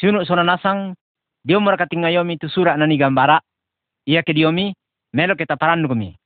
[0.00, 0.96] Siunuk sona nasang,
[1.44, 3.36] dio mereka tingayomi tu surat nani gambara,
[4.08, 4.72] ia ke diomi,
[5.12, 6.16] melo kita parandu kami.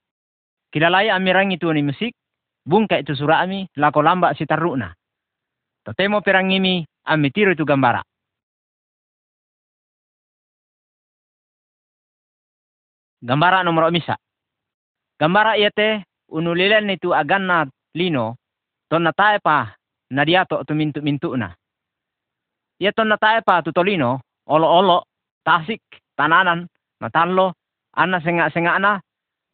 [0.71, 2.14] Kilalai amirang itu ni musik,
[2.62, 4.95] bungka itu surat ami, lako lamba si taruna.
[5.82, 7.98] Totemo perangimi, ami tiru itu gambara.
[13.27, 14.14] Gambara nomor misa.
[15.18, 17.66] Gambara iya te, unulilen itu aganna
[17.98, 18.38] lino,
[18.86, 19.75] ton natae pa,
[20.14, 21.50] nadiato tu mintu-mintu na.
[22.80, 25.07] Ia ton natae pa tu tolino, olo-olo,
[25.45, 25.82] tasik,
[26.17, 26.67] tananan,
[27.00, 27.54] matallo,
[27.94, 29.00] anna senga-senga na,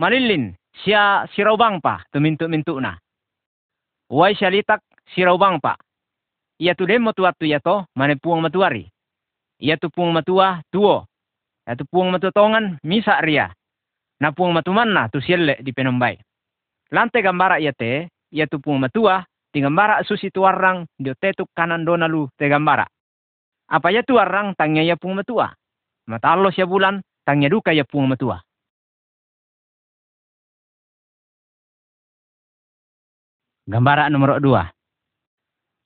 [0.01, 1.29] malilin, siya
[1.59, 2.97] bang pa, tu mintu-mintu na.
[4.11, 4.81] Uway siya litak,
[5.15, 5.77] bang pa.
[6.61, 8.85] Ia tu demo tuat tu yato, mane puang matuari.
[9.61, 11.09] Ia tu puang matua tuo.
[11.65, 13.49] Ia tu puang matua tongan, misa ria.
[14.21, 16.21] Na puang matuman na tu sielle di penombay.
[16.93, 21.85] Lante gambara ia te, ia tu puang matua, di gambara susi tuarang, dio tetuk kanan
[21.85, 22.85] donalu te gambara.
[23.71, 25.55] Apa ya tuarang tangnya ya puang matua.
[26.11, 28.43] Matalo siya bulan, tangnya duka ya puang matua.
[33.71, 34.67] Gambara nomor dua.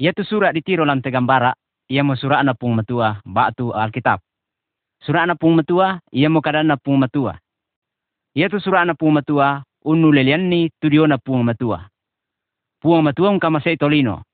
[0.01, 1.53] Ia tu surat ditiro lam gambara,
[1.87, 4.25] ia mo surat na pung matua, batu Alkitab.
[5.05, 7.37] Surat na pung matua, ia kadan na pung matua.
[8.33, 11.85] Ia tu surat na pung matua, unu lelian ni tudio na pung matua.
[12.81, 14.25] Pung matua un kamasay tolino.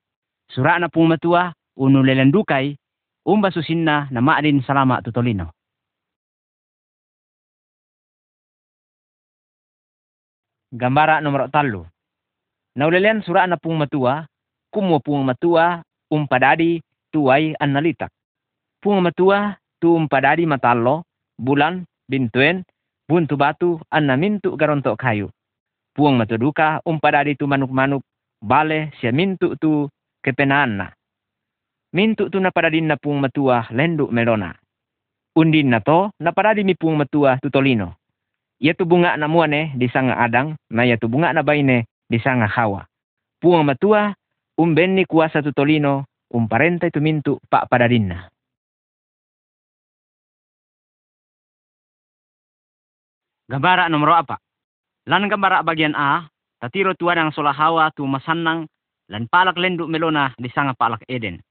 [0.46, 2.78] Surat na pung matua, unu lelian dukay,
[3.26, 5.50] umba susinna na maadin salama tu tolino.
[10.72, 11.82] Gambara nomor talu.
[12.78, 14.22] Naulelian surah na pung matua,
[14.70, 16.78] kumo pung matua, umpadadi,
[17.10, 18.14] tuai analitak.
[18.78, 21.02] Pung matua, tu umpadadi matallo,
[21.34, 22.62] bulan, bintuen,
[23.10, 25.26] buntu batu, anna mintu garontok kayu.
[25.90, 28.06] Puang matuduka, umpadadi tu manuk-manuk,
[28.38, 29.90] bale, sia mintu tu
[30.22, 30.99] kepenaanna.
[31.90, 34.54] Mintu tu napadadin na pung matua, lenduk melona.
[35.34, 37.98] Undin na to, napadadi mi pung matua tutolino.
[38.62, 42.18] Ia tu bunga na muane di sanga adang, na ia tu bunga na baine di
[42.22, 42.86] sanga hawa.
[43.42, 44.14] Puang matua,
[44.54, 48.30] umbenni kuasa tutolino, umparenta itu mintu pak padadinna.
[53.50, 54.38] Gambara nomor apa?
[55.10, 56.30] Lan gambara bagian A,
[56.62, 58.70] tatiro tuadang sola hawa tu masannang,
[59.10, 61.42] lan palak lenduk melona di sanga palak Eden.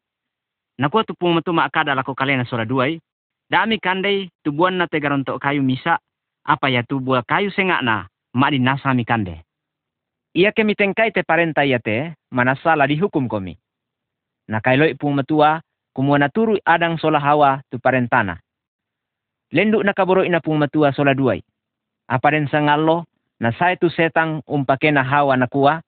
[0.80, 3.04] Nakuha tu pung matu makada lako kalena sola duai,
[3.52, 6.00] dami kandai tubuan na tegarontok kayu misa,
[6.48, 9.44] apa ya tu buah kayu sengak na, mak di nasa mi kande.
[10.40, 13.60] Ia kemi tengkai te parenta ia te, mana salah dihukum komi.
[14.48, 15.60] Na kailoi pung matua,
[15.92, 18.40] kumua turu adang sola hawa tu parentana.
[19.52, 21.44] Lenduk na kaburo ina pung matua sola duai.
[22.08, 23.04] Apa den sangallo,
[23.44, 25.84] na saya tu setang umpake na hawa na kuah,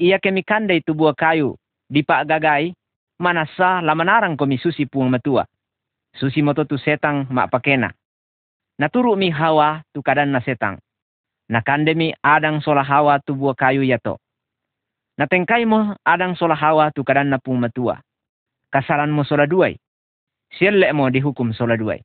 [0.00, 1.52] ia kemi kande itu buah kayu,
[1.92, 2.72] di pak gagai,
[3.20, 5.44] mana sa lamanarang komi susi pung matua.
[6.16, 7.92] Susi moto tu setang mak pakena.
[8.78, 10.80] Naturu mi hawa tu kadan na setang
[11.52, 14.16] Nakandemi adang sola hawa tu buah kayu yato.
[15.20, 18.00] Natengkai mo adang sola hawa tu kadan na pung matua.
[18.72, 19.76] Kasaran mo sola duai.
[20.56, 22.00] Siyelle mo dihukum sola duai.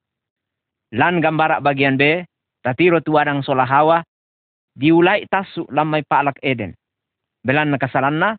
[1.00, 2.28] Lan gambara bagian B,
[2.60, 4.04] tatiro tu adang sola hawa,
[4.76, 6.76] diulai tasu lamai palak eden.
[7.44, 8.36] Belan na kasalan na,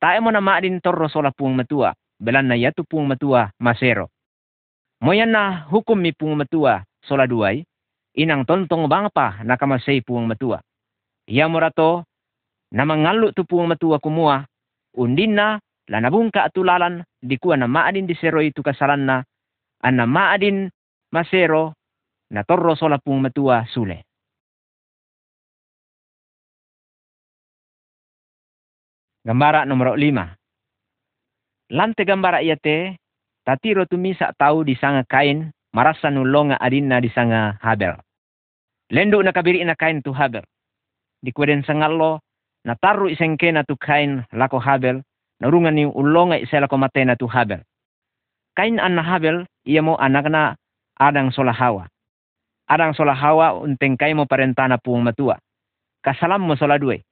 [0.00, 4.08] tae mo na maadin torro sola pung matua, belan na yatu pung matua masero.
[5.00, 7.62] Moyan na hukum mi pung matua sola duai,
[8.16, 10.58] inang tontong bang pa nakamasay puang matua.
[11.28, 12.08] Iya morato
[12.72, 14.48] na mangalu tu puang matua kumua
[14.96, 19.16] undin na lanabungka atulalan di kuwa na maadin di sero itu kasalan na
[19.84, 20.72] an na maadin
[21.12, 21.76] masero
[22.32, 24.02] na torro sola puang matua sule.
[29.26, 30.38] Gambara nomor lima.
[31.70, 32.98] Lante gambara iya te,
[33.42, 37.98] tatiro tumisa tahu di sanga kain, marasa nulonga adinna di sanga habel.
[38.86, 40.46] Lendo na kabiri na kain tu Habel.
[41.18, 42.22] Di kweden sangallo
[42.62, 45.02] na taru isengke na tu kain lako Habel.
[45.42, 47.66] Narungan ni ulonga isa lako mate na tu Habel.
[48.54, 50.54] Kain an na Habel iya mo anak na
[50.94, 51.90] adang solahawa.
[52.70, 55.34] Adang solahawa unteng kay mo parentana puong matua.
[56.02, 57.02] Kasalam mo sola duwe.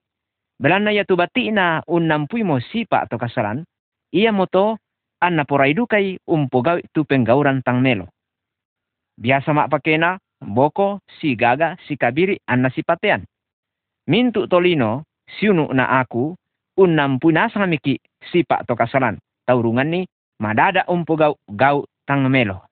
[0.62, 3.67] Belan na yatu bati na unnampuy mo sipa to kasalan.
[4.14, 4.78] Iya mo to
[5.19, 8.06] an na poraidu kay umpugaw tu penggauran tang melo.
[9.19, 13.26] Biasa mak pakena boko si gaga si kabiri anna si patean.
[14.06, 16.31] Mintu tolino siunu na aku
[16.78, 17.99] unam punasa miki
[18.31, 19.19] sipak to kasalan.
[19.50, 20.00] Taurungan ni
[20.38, 22.62] madada umpo gau gau tang melo.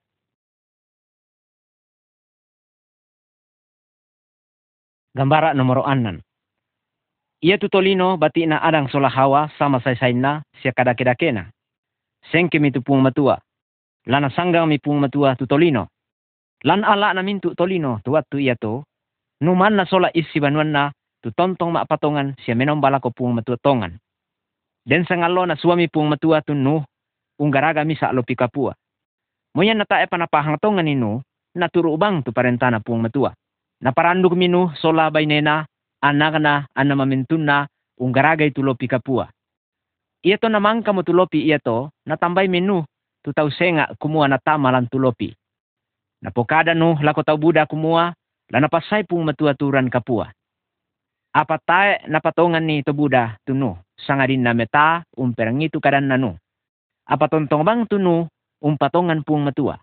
[5.11, 6.23] Gambara nomor anan.
[7.43, 11.51] Ia tutolino bati na adang sola hawa sama say say na siya kada kena.
[12.31, 13.35] Sengke mitu pung matua.
[14.07, 15.87] lana sanggang mi pung matua tu tolino.
[16.63, 18.83] Lan ala na mintu tolino tu iya to,
[19.43, 23.35] numan na sola isi banuan na tu tontong mak patongan siya menom bala ko pung
[23.35, 23.99] matua tongan.
[24.83, 26.83] Den sangalo na suami pung matua tu nu,
[27.39, 28.75] unggaraga misa lo pikapua.
[29.55, 31.19] Moyan na tae panapahang tongan inu,
[31.55, 33.31] na turu ubang tu parentana pung matua.
[33.83, 35.67] Na paranduk minu sola bainena,
[36.03, 37.63] anak na ana mamintun na,
[37.95, 39.31] unggaraga itu lo pikapua.
[40.23, 42.83] Iya to namang kamu tulopi iya to, natambay minu,
[43.23, 45.31] tu tau senga kumua na tama lan tulopi.
[46.23, 48.11] Napokada no lako tau buda kumua,
[48.51, 50.31] la napasay pung matuaturan kapua.
[51.33, 56.39] Apa tae napatongan ni to buda tunu, sangadin na meta umperang itu kadan nanu.
[57.03, 58.29] Apa tontong bang tunu,
[58.63, 59.75] umpatongan pung matua.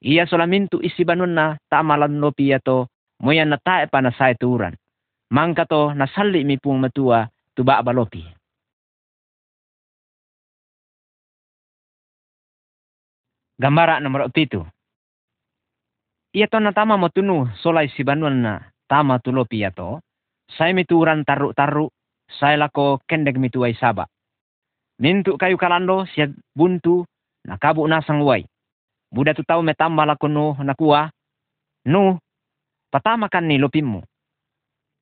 [0.00, 2.86] Iya solamintu isi banun na tamalan lopi to,
[3.18, 4.76] moyan na tae pa na say turan.
[5.30, 5.94] Mangka to
[6.42, 8.26] mi pung matua tuba balopi.
[13.60, 14.66] Gambara nomor itu.
[16.34, 20.02] Ia to na tama mo tunu solay si banuan na tama tulopi to.
[20.50, 21.86] Saya mituran taru-taru,
[22.26, 24.10] saya lako kendek mituay saba.
[24.98, 26.26] Mintu kayu kalando siya
[26.58, 27.06] buntu
[27.46, 28.42] nakabu nasang way.
[29.14, 31.06] Buda tu tau metamba lako no nakua.
[31.86, 32.18] No,
[32.90, 34.09] patamakan ni lopimmu.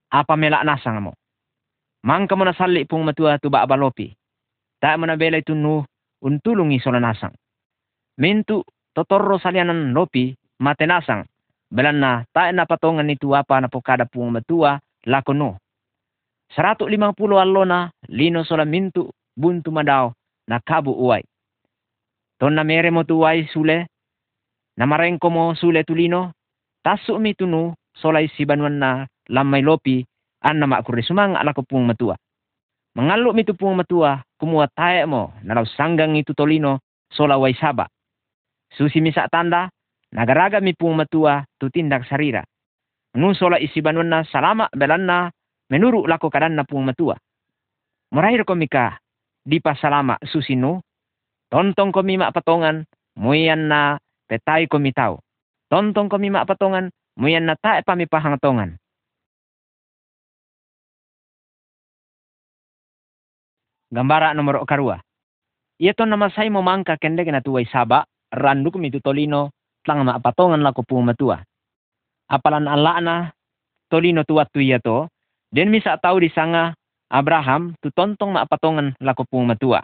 [0.08, 1.12] Apa melak nasang mo?
[2.04, 4.14] Mangka mo nasali pung matua tu ba balopi.
[4.80, 5.84] Tak mo nabelay tu no
[6.24, 7.34] untulungi sola nasang.
[8.18, 8.64] Mintu
[8.96, 11.26] totorro salianan lopi matenasang
[11.68, 15.50] belan na tae na patongan itu apa na pokada pung matua lako no.
[16.48, 20.16] Seratus lima puluh alona lino sola mintu buntu madao
[20.48, 21.22] na kabu uai.
[22.40, 23.86] Ton na mere mo tuai sule,
[24.78, 26.32] na marengko mo sule tulino,
[26.86, 30.04] tasu mi tunu sola isi banuan na lamay lopi
[30.42, 32.16] an na makuri sumang alako pung matua.
[32.96, 36.82] Mengaluk mi tu pung matua kumua tae mo na sanggang itu tolino
[37.12, 37.86] sola wai saba.
[38.74, 39.70] Susi misa tanda
[40.10, 42.42] nagaraga mi pung matua tu tindak sarira.
[43.14, 45.30] Nu sola isi banunna salama belanna
[45.70, 47.16] menuru lako kadanna pung matua.
[48.08, 48.96] Murair ko mika
[49.44, 50.80] di pasalama susinu.
[51.48, 52.84] Tontong ko mima patongan
[53.16, 53.96] muyan na
[54.28, 55.16] petay ko mitaw.
[55.72, 58.76] Tontong ko mima patongan muyan na tae pamipahang tongan.
[63.88, 65.00] Gambara nomor karua.
[65.80, 68.04] Ito namasay mo mangka kende na tuway saba,
[68.34, 69.54] randuk mitu tolino
[69.86, 71.40] tlang ma patongan lako pung matua.
[72.28, 73.16] Apalan ala na
[73.88, 75.08] tolino tuat tu to,
[75.48, 76.76] den misa tahu di sanga
[77.08, 79.80] Abraham tu tontong ma patongan lako pung matua.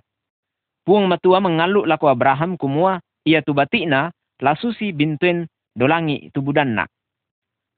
[0.84, 4.12] Pung matua mengalu lako Abraham kumua ia tu batina
[4.44, 6.84] lasusi bintuen dolangi tu budanna.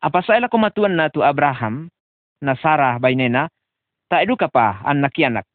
[0.03, 1.87] Apa saya lako matuan na tu Abraham
[2.43, 3.47] na Sarah bainena
[4.11, 5.47] tak edu kapa anak anak.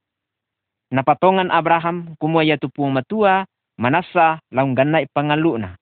[0.91, 3.47] Napatongan Abraham kumua ia tu pung matua
[3.79, 5.81] manasa laung ganai pangalu na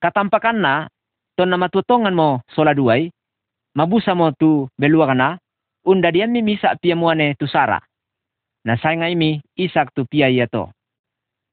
[0.00, 0.74] katampakan na,
[1.36, 3.10] to na matutongan mo sola duay,
[3.74, 5.40] mabusa mo tu belua kana,
[5.82, 7.80] unda diyan mi misa pia muane tu sara.
[8.66, 10.70] Na ngay mi isak tu pia iya to.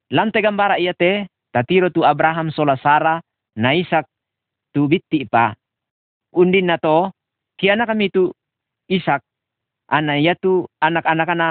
[0.09, 3.21] Lante gambara iya te, tatiro tu Abraham sola sara,
[3.57, 4.05] na isak
[4.73, 5.53] tu bitti pa.
[6.33, 7.13] Undin na to,
[7.57, 8.33] kiana kami tu
[8.89, 9.21] isak,
[9.85, 11.49] ana iya tu anak-anak na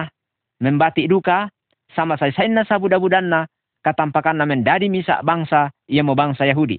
[0.62, 1.50] membati duka,
[1.98, 3.50] sama saya sain na sa budak-budan na,
[3.82, 6.78] katampakan na mendadi misa bangsa, ia mo bangsa Yahudi.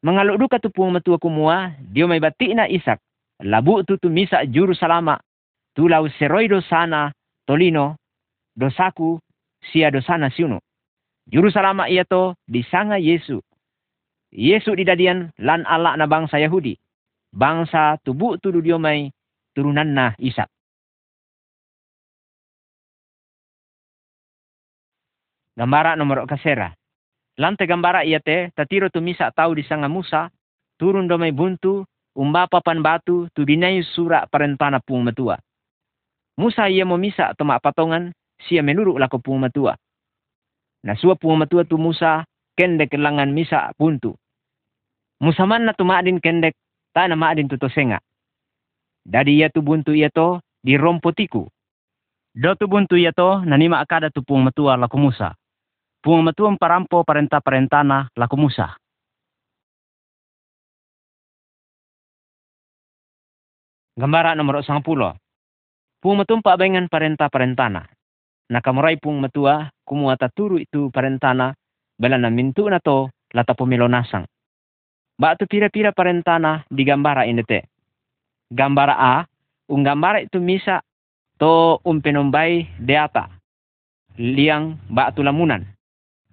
[0.00, 2.96] Mengaluk duka tu puang matua kumua, dia may bati na isak.
[3.44, 5.20] Labu tu tu misa juru salama.
[5.76, 7.12] Tulau seroy dosana
[7.44, 8.00] tolino,
[8.56, 9.20] dosaku
[9.60, 10.64] sia dosana siuno.
[11.28, 13.44] Juru salama ia to disanga Yesu.
[14.32, 16.80] Yesu didadian lan ala na bangsa Yahudi.
[17.36, 19.12] Bangsa tubu tu dia may
[19.52, 20.48] turunan na isak.
[25.56, 26.76] Gambara nomor kasera.
[27.40, 30.28] Lante gambara iya te, tatiro tu misa tau di sanga Musa,
[30.76, 35.40] turun domai buntu, umbapa pan batu, tu dinayu sura parentana pung matua.
[36.36, 38.12] Musa ia misa toma patongan,
[38.44, 39.72] sia menuru lako pung matua.
[40.84, 44.12] Nasua pung matua tu Musa, kendek langan misa buntu.
[45.24, 46.52] Musa man na tumaadin kendek,
[46.92, 47.96] ta na maadin tu tosenga.
[49.08, 51.48] Dadi ia tu buntu ia to, di rompotiku.
[52.36, 55.32] Do tu buntu ia to, nanima akada tu pung matua lako Musa
[56.06, 58.78] Pung matuang parampo parenta-parentana laku Musa.
[63.98, 64.86] Gambara nomor 10.
[65.98, 67.90] Pung matum pabengan parenta-parentana.
[68.54, 71.58] Nakamurai pung matua kumuata turu itu parentana
[71.98, 74.30] bela na mintu na to lata pumilo nasang.
[75.18, 77.66] Ba tu pira-pira parentana di gambara te.
[78.54, 79.26] Gambara A,
[79.66, 80.86] ung gambara itu misa
[81.34, 83.26] to um penombai deata.
[84.14, 85.74] Liang ba tu lamunan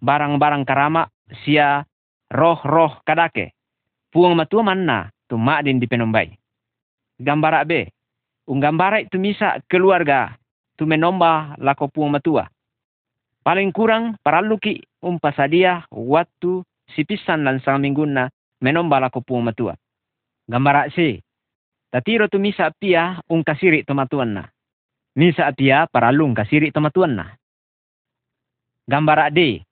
[0.04, 1.08] barang-barang karama
[1.48, 1.88] sia
[2.28, 3.56] roh-roh kadake.
[4.12, 6.30] Puang matua manna tu din di penombai.
[7.18, 7.90] Gambara be.
[8.52, 10.36] Un gambara itu misa keluarga
[10.76, 12.44] tu menomba lako puang matua.
[13.44, 14.74] Paling kurang paralu ki
[15.08, 18.28] um pasadia waktu sipisan lan sang mingguna
[18.60, 19.74] menomba lako puang matua.
[20.46, 21.24] Gambara si.
[21.88, 24.44] Tatiro tu misa pia un kasiri tomatuan na.
[25.16, 27.26] Misa pia paralung kasiri tomatuan na.
[28.84, 29.64] Gambara de.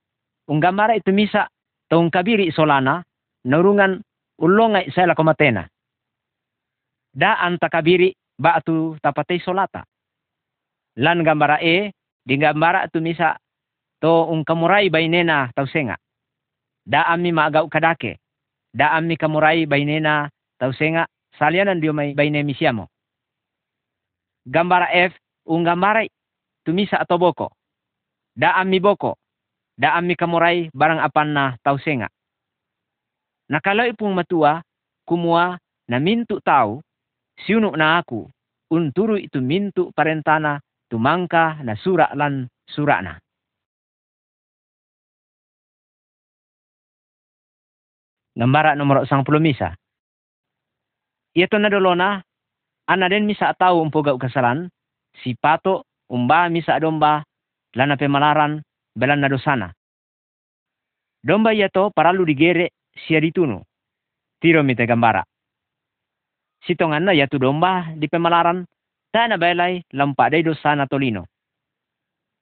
[0.51, 1.48] Un gambara itu misa
[1.88, 3.00] tong kabiri solana
[3.48, 4.03] narungan
[4.36, 5.63] ulongai saya komatena.
[7.15, 9.88] Da anta kabiri batu tapatay solata.
[11.00, 11.96] Lan gambara e
[12.27, 13.39] di gambara tu misa
[14.03, 15.96] to ung kamurai bainena tausenga.
[16.84, 18.20] Da ami maagaw kadake.
[18.75, 20.27] Da ami kamurai bainena
[20.60, 21.08] tausenga
[21.39, 22.91] salianan dio mai baine misiamo.
[24.43, 25.15] Gambara F
[25.48, 26.03] ung gambara
[26.67, 27.55] tumisa boko.
[28.36, 29.15] Da ami boko
[29.81, 32.05] da ami kamurai barang apan na tausenga.
[33.50, 34.61] Na kalau ipung matua,
[35.09, 35.57] kumua
[35.89, 36.85] na mintu tau,
[37.41, 38.29] siunu na aku,
[38.69, 43.17] unturu itu mintu parentana, tumangka na sura lan sura na.
[48.38, 49.75] Gambara nomor sang puluh misa.
[51.33, 52.21] Ito na dolona,
[52.85, 54.69] ana den misa tau umpoga kasalan,
[55.19, 57.25] si pato, umba misa domba,
[57.75, 58.63] lana pemalaran,
[58.95, 59.74] belan na dosana.
[61.24, 62.69] Domba yato paralu digere
[63.05, 63.62] sia ditunu.
[64.41, 65.24] Tiro mite gambara.
[66.65, 68.65] Sitongan na yatu domba di pemalaran,
[69.13, 69.83] na belai
[70.31, 71.25] day dosana tolino.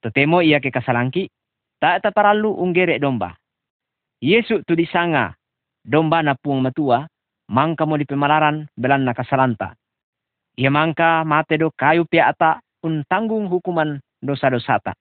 [0.01, 1.27] Totemo ia ke kasalangki,
[1.79, 3.35] ta ta paralu unggere domba.
[4.21, 5.35] Yesu tu disanga,
[5.83, 7.07] domba na puang matua,
[7.51, 9.75] mangka mo di pemalaran belan na kasalanta.
[10.55, 14.95] Ia mangka mate do kayu pia ata un tanggung hukuman dosa-dosata.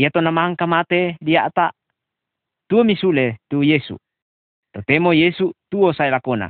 [0.00, 1.76] Ia to namangka mate dia ata
[2.64, 4.00] tuo misule tu Yesu.
[4.72, 6.48] Totemo Yesu tuo sai lakona.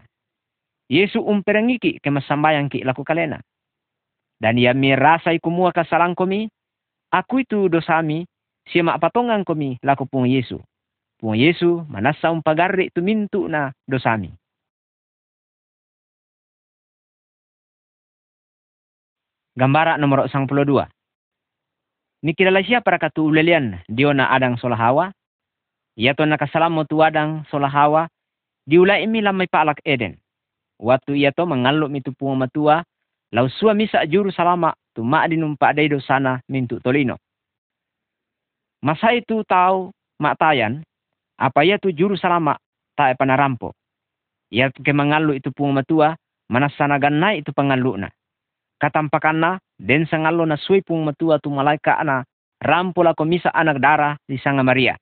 [0.87, 3.42] Yesu umperangiki ke masambayang ki laku kalena.
[4.38, 6.47] Dan ia mi rasai kumua kasalang komi,
[7.11, 8.23] aku itu dosami,
[8.71, 10.62] siya maapatongan komi laku pung Yesu.
[11.19, 14.30] Pung Yesu manasa umpagari tu mintu na dosami.
[19.59, 21.00] Gambara nomor 62.
[22.21, 25.12] Ni kilala siya para katuulalian dio na adang solahawa.
[25.97, 28.09] Yato nakasalamo tuwadang solahawa.
[28.69, 30.21] Diula imi lamay paalak Eden.
[30.77, 32.85] Watu yato mengalu mitu punga matua.
[33.33, 37.17] Lau sua misa juru salama tuma dinumpa do sana mintu tolino.
[38.83, 40.83] Masa itu tahu maktayan
[41.41, 42.57] apa ya tu juru salama
[42.97, 43.73] tak panarampo.
[44.53, 46.17] Ke mengalu itu punga matua
[46.53, 48.11] manasanagan na itu pengaluna.
[48.83, 52.20] Katampakan den sangalo na sui pung matua tu malaika ana
[52.60, 55.00] rampula ko misa anak dara di sanga Maria.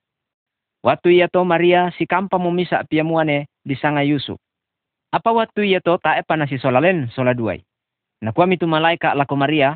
[0.87, 4.39] Waktu ia to Maria si kampa mo misa piamuane di sanga Yusuf.
[5.11, 7.59] Apa waktu ia to tae pa na si solalen sola duay.
[8.23, 9.75] Nakuha mi tu malaika lako Maria,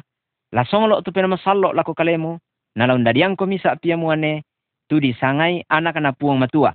[0.54, 2.38] lasong lo tu penamasallo lako kalemu,
[2.78, 4.46] nalaw dadiang ko misa piamuane
[4.86, 6.70] tu di sangai anak na puang matua.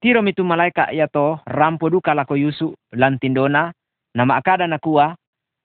[0.00, 3.76] Tiro mi tu malaika ia to rampo duka lako Yusuf lantindona,
[4.16, 5.12] nama akada nakuha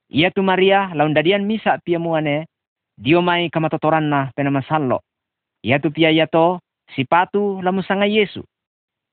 [0.10, 2.46] ia tu Maria laun dadian misa pia muane
[2.98, 5.02] dio mai kamatotoran na penamasallo.
[5.64, 6.60] Ia tu pia ia to
[6.96, 8.44] sipatu lamu sanga Yesu.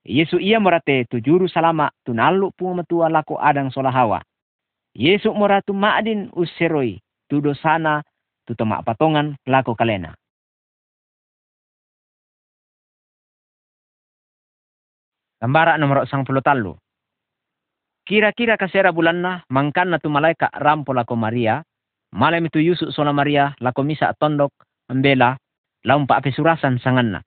[0.03, 4.21] Yesu ia morate tu juru salama tu nalu pu matua lako adang solahawa.
[4.93, 8.03] Yesu moratu maadin useroi tu dosana
[8.45, 10.15] tu toma patongan lako kalena.
[15.41, 16.77] Gambara nomor sang puluh talu.
[18.01, 21.61] Kira-kira kasera bulanna mangkan na tu malaika rampo lako Maria,
[22.09, 24.51] malam itu Yusuf sola Maria lako misa tondok
[24.89, 25.37] ambela
[25.85, 27.21] laum pa pesurasan sanganna.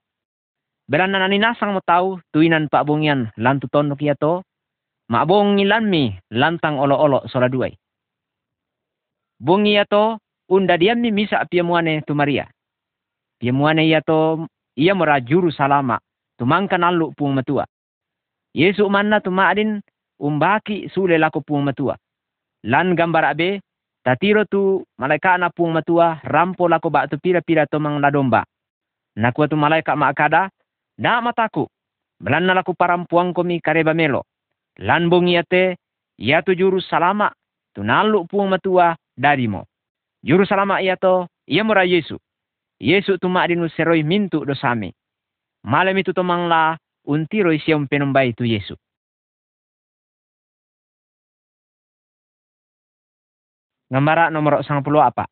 [0.84, 4.44] Belan na naninasang mo tau tuinan pa bungian lantu tondok yato,
[5.08, 7.72] maabong ngilan mi lantang olo-olo sola duay.
[9.40, 10.18] Bungi yato
[10.50, 12.44] unda diam mi misa piamuane tu Maria.
[13.40, 14.44] Piamuane yato
[14.76, 16.02] ia mora juru salama
[16.36, 17.64] tumangkan alu pung matua.
[18.54, 19.82] Yesu manna tumaadin
[20.24, 21.92] umbaki sule lako pung matua.
[22.64, 23.60] Lan gambar abe,
[24.00, 28.44] tatiro tu malaika na pung matua rampo lako ba tu pira-pira to mang ladomba.
[29.20, 30.48] Naku tu malaika maakada,
[30.98, 31.68] na mataku,
[32.18, 34.24] belan na lako parampuang komi kareba melo.
[34.80, 35.76] Lan bungi ate,
[36.18, 37.30] ia tu juru salama,
[37.76, 39.68] tu nalu pung matua darimo.
[40.24, 42.18] Juru salama ia to, ia mura Yesu.
[42.80, 44.90] Yesu tu maadinu seroi mintu dosami.
[45.64, 46.76] Malam itu tomang la,
[47.06, 48.74] untiro siya penombai tu Yesu.
[53.92, 55.28] Ngambara nomor sang puluh apa?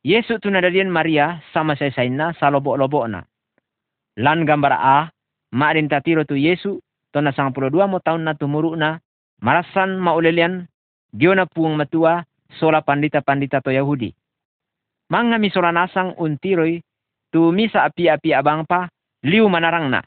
[0.00, 3.20] Yesu tunadadian Maria sama saya saina salobo lobo na.
[4.16, 4.98] Lan gambar A,
[5.52, 6.80] maadin tatiro tu Yesu
[7.12, 8.98] tona sang puluh dua mo tahun na tumuru na
[9.44, 10.66] marasan maulelian
[11.12, 12.24] diona puang matua
[12.58, 14.10] sola pandita-pandita to Yahudi.
[15.10, 16.82] Manga misola nasang untiroi
[17.30, 18.90] tu misa api-api abang pa
[19.22, 20.00] liu manarang na.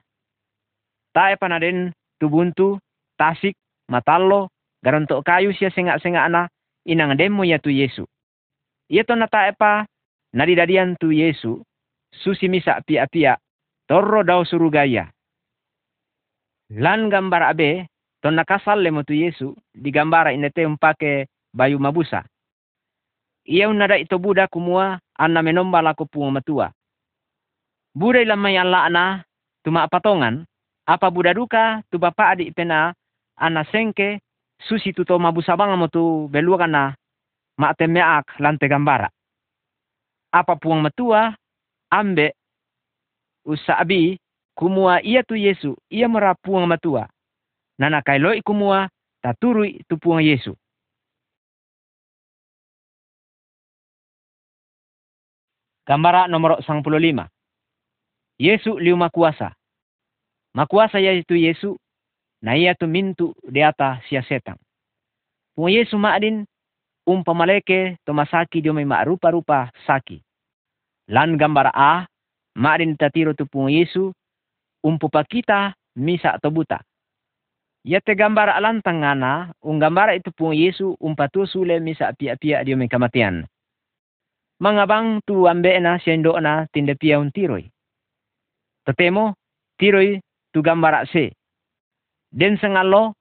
[1.13, 2.79] Tae panaden tu buntu,
[3.19, 3.53] tasik,
[3.91, 4.49] matallo,
[4.81, 6.49] garantok kayu sia sengak-sengak na
[6.85, 8.07] inang demo ya tu Yesu.
[8.91, 9.87] Ia to na tae pa
[10.35, 11.63] nadidadian tu Yesu
[12.13, 13.39] susi misa api-apia
[13.87, 15.09] torro dau surugaya.
[16.73, 17.87] Lan gambar abe
[18.21, 22.23] ton nakasal lemo tu Yesu digambara inete umpake bayu mabusa.
[23.43, 26.67] Ia unada ito buda kumua anna menomba lako punga matua.
[27.95, 29.05] Buda ilamay ala ana
[29.63, 30.47] tuma patongan
[30.87, 32.91] apa buda duka tu bapa adik pena
[33.39, 34.19] ana sengke
[34.67, 36.95] susi tuto mabusabang mo tu beluakana
[37.59, 39.09] ma temeak lante gambara.
[40.33, 41.35] Apa puang matua
[41.91, 42.33] ambe
[43.45, 44.17] usabi
[44.57, 47.09] kumua ia tu Yesu ia merapuang matua.
[47.79, 48.89] Nana kailoi kumua
[49.21, 50.55] taturui tu puang Yesu.
[55.85, 57.27] Gambar nomor 15.
[58.39, 59.51] Yesu liu makuasa.
[60.55, 61.77] Makuasa yaitu Yesu
[62.43, 64.59] na ia tu mintu di atas sia setan.
[65.55, 66.43] Puang Yesu maadin
[67.07, 70.19] umpamaleke to masaki dio may maarupa-rupa saki.
[71.07, 72.03] Lan gambar A,
[72.59, 74.11] maadin tatiro tu puang Yesu
[74.83, 76.83] umpupakita misa atau buta.
[77.83, 82.75] Ya te gambar alantang ngana, ung gambar itu puang Yesu umpatu sule misa api-api dio
[82.75, 83.47] may kamatian
[84.63, 87.67] mga bang tu ambe na sendo na tinde un tiroy.
[88.87, 89.35] Tatemo,
[89.75, 90.23] tiroy
[90.53, 91.35] tu gambara se.
[92.33, 93.13] Den sengalo,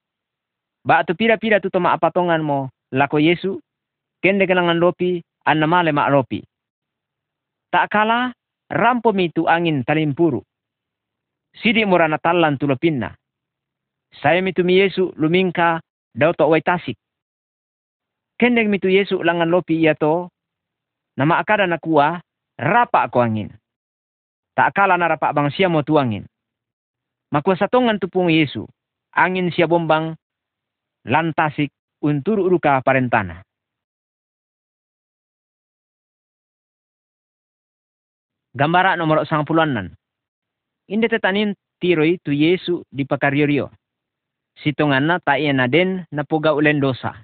[0.88, 3.61] ba tu pira-pira tu toma apatongan mo lako Yesu,
[4.25, 6.40] kende kenangan lopi, anna male ma lopi.
[7.69, 8.33] Tak kala,
[8.73, 10.40] rampo mi tu angin talimpuru.
[11.52, 13.12] Sidi murana talan tu lopinna.
[14.16, 15.85] Saya mitu mi Yesu lumingka
[16.16, 16.97] daw to tasik.
[18.41, 20.32] Kendeng mitu Yesu langan lopi iya to
[21.13, 22.25] Nama akada na kuwa,
[22.56, 23.52] rapa ako angin.
[24.56, 26.25] Tak akala na rapa bang siya mo tuangin.
[27.28, 28.65] Makuha sa tongan tupung Yesu,
[29.12, 30.16] angin siya bombang,
[31.06, 31.70] lantasik,
[32.02, 33.44] untur uruka parentana.
[38.52, 39.96] Gambara nomor sang puluhan
[40.92, 43.72] Inde tetanin tiroy tu Yesu di pakaryorio.
[44.60, 47.16] Sitongan na tayo na din na puga ulen dosa.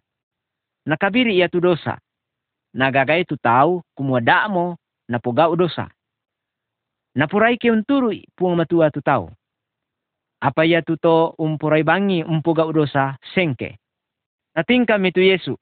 [0.88, 2.00] Nakabiri iya tu dosa
[2.78, 4.76] nagagay tu tau kumwada mo
[5.08, 5.88] na puga dosa.
[7.16, 9.32] Napuray ke unturu puang matua tu tau.
[10.38, 13.74] Apa ya tu to umpuray bangi umpuga dosa sengke.
[14.54, 15.58] Nating kami tu Yesu.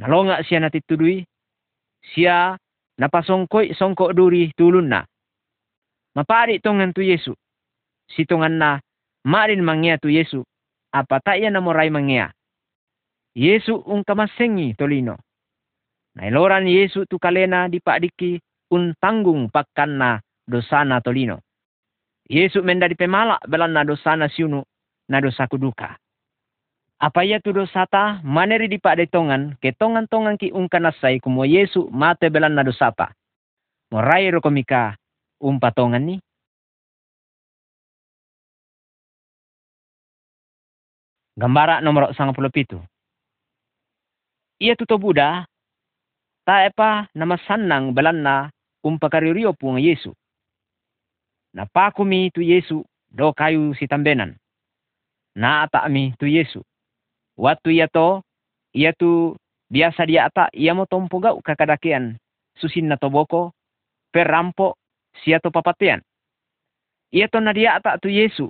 [0.00, 1.24] Nalonga siya natitudui.
[2.12, 2.56] Siya
[2.96, 5.04] napasongkoy songko duri tulun na.
[6.16, 7.36] Mapari tongan tu Yesu.
[8.12, 8.70] Sitongan na
[9.28, 10.44] marin mangia tu Yesu.
[10.92, 12.32] Apa tayo na moray mangia.
[13.32, 15.16] Yesu ung kamasengi tolino
[16.12, 18.36] Nailoran Yesu tu kalena di pak diki
[18.76, 21.40] un tanggung pakkanna dosana tolino.
[22.30, 24.62] Yesu menda di pemalak belanna dosana siunu
[25.10, 25.98] na dosa kuduka.
[27.02, 32.30] Apa ya tu dosata maneri di pak detongan ketongan tongan ki ungkanasai kumo Yesu mate
[32.30, 33.10] belanna dosata.
[33.90, 34.94] Morai rokomika
[35.42, 36.16] umpatongan ni.
[41.34, 42.78] Gambara nomor sang puluh pitu.
[44.62, 45.42] Ia tuto Buddha
[46.46, 48.46] taepa nama sannang balanna
[48.86, 50.14] umpakaririo pung Yesu.
[51.52, 54.36] Napakumi tu Yesu do kayu si tambenan.
[55.36, 56.64] Na ata mi tu Yesu.
[57.36, 58.20] Waktu ia to,
[58.72, 59.36] ia tu
[59.72, 62.16] biasa dia ata ia mo tompoga kakadakian
[62.56, 63.52] susin na toboko
[64.12, 64.76] perampo
[65.24, 66.00] sia to papatian.
[67.12, 68.48] Ia to na dia ata tu Yesu.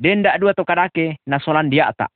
[0.00, 2.08] Denda dua to kadake na solan dia ata.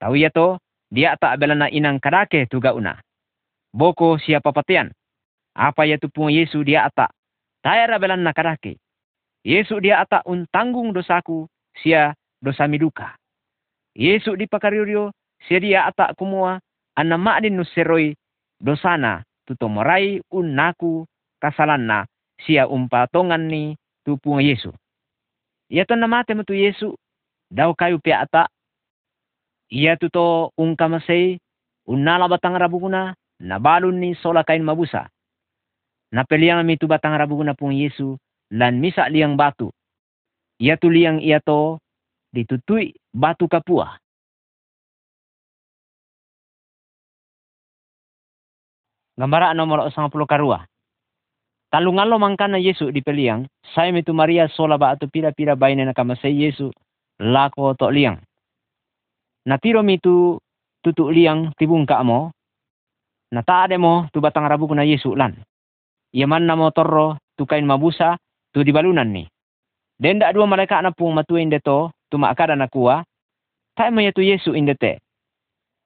[0.00, 0.56] Tahu ia to,
[0.88, 3.00] dia ata belana inang kadake tu gauna
[3.76, 4.88] boko siapa patian.
[5.52, 7.12] Apa ya pun Yesu dia ata.
[7.60, 8.80] Tayara belan nakarake.
[9.46, 11.46] Yesu dia ata untanggung dosaku
[11.78, 12.10] sia
[12.42, 13.14] dosa miduka.
[13.94, 15.14] Yesu di pakariurio
[15.46, 16.58] sia dia ata kumua
[16.98, 18.10] anna ma'din nuseroi
[18.58, 21.06] dosana tutomorai unnaku
[21.38, 22.10] kasalanna
[22.42, 24.74] sia umpatongan ni tupung Yesu.
[25.70, 26.98] Ia to namate tu Yesu
[27.46, 28.50] daw kayu pe ata.
[29.70, 31.38] Ia tuto ungkamasei
[31.86, 35.06] unnala batang rabuguna nabalun ni sola kain mabusa.
[36.10, 38.18] Napeliang mi tu batang rabu na pung Yesu
[38.52, 39.72] lan misa liang batu.
[40.62, 41.80] Ia tu liang ia to
[42.32, 43.98] ditutui batu kapua.
[49.16, 50.68] Gambara nomor 10 karua.
[51.72, 56.36] Talungalo mangkana Yesu di peliang, saya mitu Maria sola ba atu pira-pira baine na kamasay
[56.36, 56.70] Yesu
[57.18, 58.20] lako to liang.
[59.48, 60.38] Natiro mitu
[60.84, 62.30] tutu liang tibung ka mo,
[63.32, 65.34] nata ade mo tu batang rabu kuna Yesu lan.
[66.14, 68.20] Yaman na mo torro tu kain mabusa
[68.56, 69.28] tu di balunan ni.
[70.00, 73.04] Denda dua malaikat na pung matu indeto tu makada na kuwa,
[73.76, 75.04] tay mo tu Yesu indete.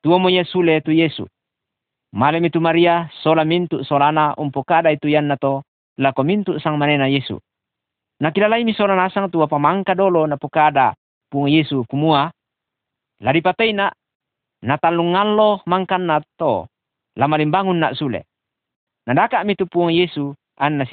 [0.07, 1.27] Tuwa mo Yesu tu Yesu.
[2.15, 5.63] Malam itu Maria sola mintu solana umpukada itu yan na to
[5.99, 7.43] la komintu sang manena Yesu.
[8.23, 10.95] Nakilalay mi sora nasang tua pamangka dolo na pukada
[11.31, 12.31] pung Yesu kumua.
[13.23, 13.91] Lari patay na
[14.63, 16.67] natalungallo mangkan na to
[17.19, 18.27] lamalimbangun na sule.
[19.07, 20.85] Nadaka mi tu pung Yesu an na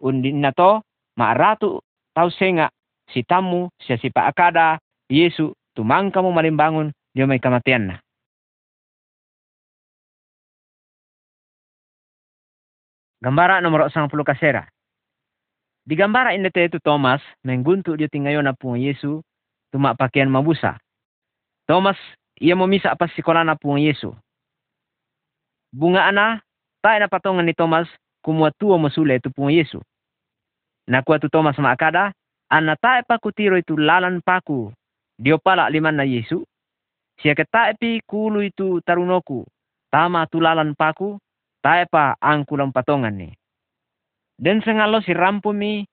[0.00, 0.04] sitamu.
[0.04, 0.82] Undin na to
[1.16, 1.80] maaratu
[2.14, 2.70] tau senga
[3.12, 4.78] sitamu siya si paakada
[5.08, 7.96] Yesu tumangka mo malimbangun dia may kamatian na.
[13.22, 14.68] Gambara nomor 10 kasera.
[15.86, 19.22] Di gambara ini itu Thomas mengguntu dia tinggayo na pung Yesu
[19.70, 20.76] tuma pakaian mabusa.
[21.66, 21.96] Thomas
[22.42, 24.12] ia memisa apa sekolah na pung Yesu.
[25.70, 26.42] Bunga ana
[26.82, 27.86] tayo na patongan ni Thomas
[28.26, 29.78] kumua tuo masule itu pung Yesu.
[30.90, 32.10] Nakuha tu Thomas makada,
[32.50, 34.74] ana tayo pa kutiro itu lalan paku.
[35.14, 36.42] Dio pala liman na Yesu.
[37.22, 37.38] Siya
[37.78, 39.46] pi kulu itu tarunoku.
[39.94, 41.22] Tama tu lalan paku
[41.62, 43.30] pa ang kulang patongan ni.
[44.38, 45.86] Den sengalo si rampumi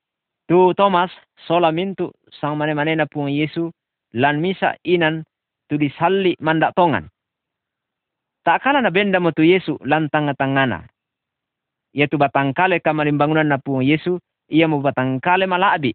[0.46, 1.10] tu Thomas
[1.46, 3.70] sola mintu sang mane-mane na pung Yesu
[4.14, 5.26] lan misa inan
[5.66, 7.10] tu disalli mandak tongan.
[8.44, 10.93] Tak kala na benda mo tu Yesu lan tanga-tangana.
[11.94, 14.18] Ia tu batangkale kamalimbangunan na pung Yesu,
[14.50, 15.94] ia mo batangkale malaabi.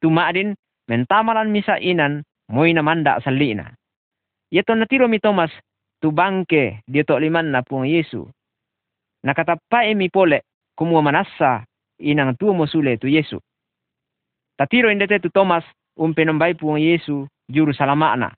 [0.00, 0.54] Tu maadin
[0.86, 3.74] mentamalan misa inan moy na mandak salina.
[4.54, 5.50] Ia to natiro mi Thomas
[5.98, 8.30] tu bangke dia to liman na pung Yesu
[9.22, 10.42] nakatapae mi pole
[10.76, 11.64] kumua manasa
[12.00, 13.40] inang tuo sule tu Yesu.
[14.56, 15.64] Tatiro indete tu Thomas
[15.96, 18.32] um penombai puang Yesu juru salamana.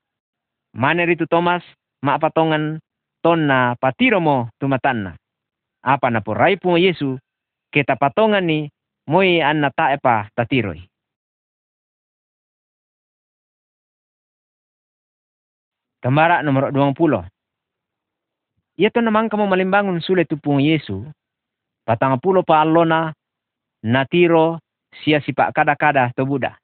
[0.74, 1.62] Mane tu Thomas
[2.02, 2.78] maapatongan
[3.22, 5.21] tonna patiro mo tumatanna.
[5.82, 7.18] Apa na po rai Yesu
[7.74, 8.70] kita patongan ni
[9.10, 10.86] moi anna taepa tatiroi.
[16.02, 17.30] Kembara nomor 20.
[18.78, 21.06] Ito naman kamo malimbangon sulit tupung Yesu,
[21.86, 23.14] patang pulo pa alona,
[23.86, 24.58] natiro,
[25.02, 26.58] siya si pa kada-kada to Buddha.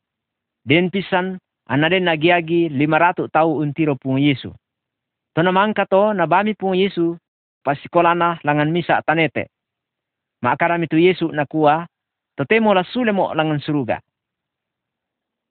[0.67, 1.39] Den pisan,
[1.71, 4.51] anaden nagiagi lima ratu tau untiro pung Yesu.
[5.37, 7.15] To naman kato, nabami pung Yesu,
[7.65, 9.51] pasikolana langan misa tanete.
[10.43, 11.87] Maakarami tu Yesu nakuha,
[12.37, 12.85] totemo la
[13.35, 13.99] langan suruga.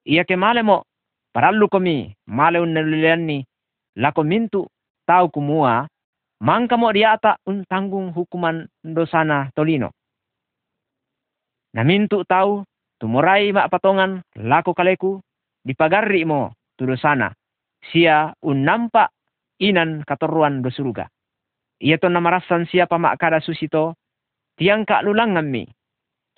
[0.08, 0.88] Iya ke male mo,
[1.34, 2.72] paralu kami, male un
[3.26, 3.44] ni,
[4.00, 4.68] lako mintu
[5.04, 5.88] tau kumua,
[6.38, 9.90] Mangka mo diata tanggung hukuman dosana tolino.
[11.74, 12.62] Namintu tahu
[13.02, 15.18] tumurai mak patongan lako kaleku
[15.66, 17.34] dipagari mo tu dosana.
[17.90, 19.10] Sia un nampak
[19.58, 20.70] inan katoruan do
[21.78, 21.86] surga.
[21.86, 23.94] Ia to namarasan siapa mak kada susito
[24.58, 25.66] tiang kak lulangan mi.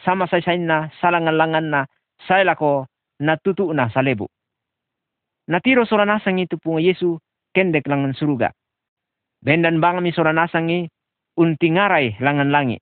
[0.04, 1.86] Sama saya na salangan-langan na
[2.28, 2.88] saya lako
[3.20, 4.28] natutu na salebu.
[5.50, 7.20] Natiro soranasang itu pun Yesu
[7.52, 8.52] kendek langan surga.
[9.44, 10.88] Bendan bang mi sora nasangi
[11.36, 12.78] untingarai langan langi.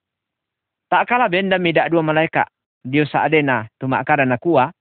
[0.89, 2.46] Tak kala benda dak dua malaikat.
[2.86, 4.72] Dio sa adena tumak kada na kuwa.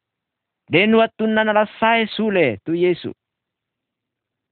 [0.69, 3.15] Den watun na lasai sule tu Yesu.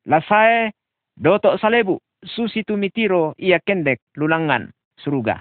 [0.07, 0.73] Lasai
[1.17, 5.41] dotok salebu susi tu mitiro ia kendek lulangan suruga.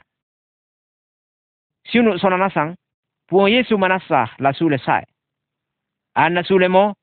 [1.83, 2.75] Siunu sona nasang,
[3.27, 5.03] puang Yesu manasah la sule sai.
[6.15, 6.95] Ana sule mo,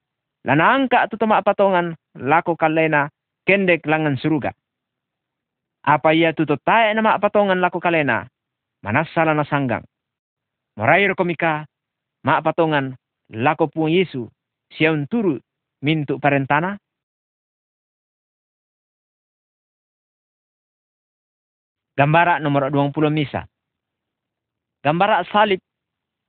[0.44, 3.12] lana angka tu tamak patongan lako kalena
[3.44, 4.52] kendek langan suruga
[5.84, 8.28] apa ia tuto tae nama patongan laku kalena
[8.84, 9.84] manasala na sanggang
[10.76, 11.64] morair komika
[12.24, 12.96] ma patongan
[13.32, 14.28] laku pun Yesu
[14.72, 15.40] siang turu
[15.80, 16.76] mintu parentana
[22.00, 23.44] Gambara nomor 20 misa.
[24.80, 25.60] Gambara salib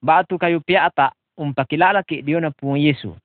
[0.03, 3.15] batu kayu piata umpakilala ki diona pung Yesu.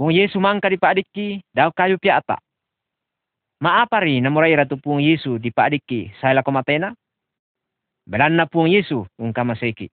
[0.00, 2.40] Pung Yesu mangka di padiki daw kayu piata.
[3.60, 6.96] Maapari na muray ratu pung Yesu di paadiki sa komatena?
[8.08, 9.92] Belan na pung Yesu ung kamaseki.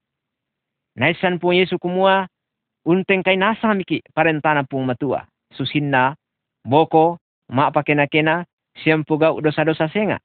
[0.95, 2.31] Naisan pung Yesu kumua
[2.87, 5.27] unteng kay nasa miki parentana pung matua.
[5.51, 6.15] Susinna,
[6.63, 7.19] boko,
[7.51, 8.47] maapakena-kena,
[8.79, 10.23] siyang pugaw dosa-dosa senga.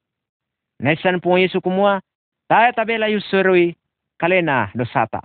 [0.79, 1.99] Naisan pung Yesu kumua
[2.47, 3.75] tayo tabela yusurui
[4.15, 5.19] kalena dosata.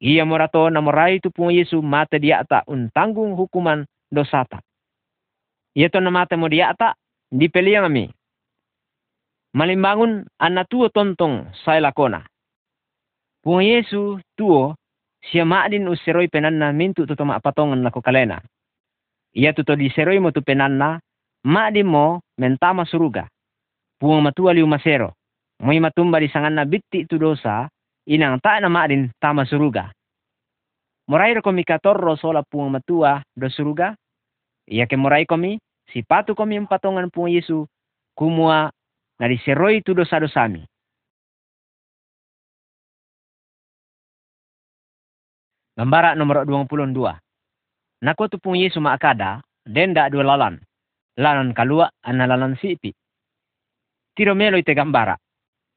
[0.00, 4.64] Iya morato na moray tu pung Yesu mata diata untanggung hukuman dosata.
[5.76, 6.96] Iya to na mata mo diata
[7.28, 8.08] di peliang mi.
[9.52, 12.24] Malimbangun anak tua tontong saya lakona.
[13.44, 14.72] Pung Yesu tuo
[15.20, 18.40] siya maadin useroi penanna mintu tuto ma patongan lako kalena.
[19.36, 20.96] Ia tuto di seroi mo tu penanna
[21.44, 23.28] maadin mo mentama suruga.
[23.98, 25.18] Pung matua liu masero.
[25.58, 27.66] Moy matumba di sanganna bitti tu dosa
[28.06, 29.90] inang ta na maadin tama suruga.
[31.10, 33.98] Morai ko mi katorro sola pung matua do suruga.
[34.70, 35.58] Ia ke morai komi
[35.90, 37.66] si patu komi patongan pung Yesu
[38.14, 38.70] kumua
[39.18, 40.62] na di seroi tu dosa-dosami.
[45.74, 47.18] Gambara nomor 22.
[48.02, 50.62] Nako tupung Yesu maakada, denda dua lalan.
[51.18, 52.94] Lalan kalua ana lalan sipi.
[54.18, 55.14] Tiro melo ite gambara.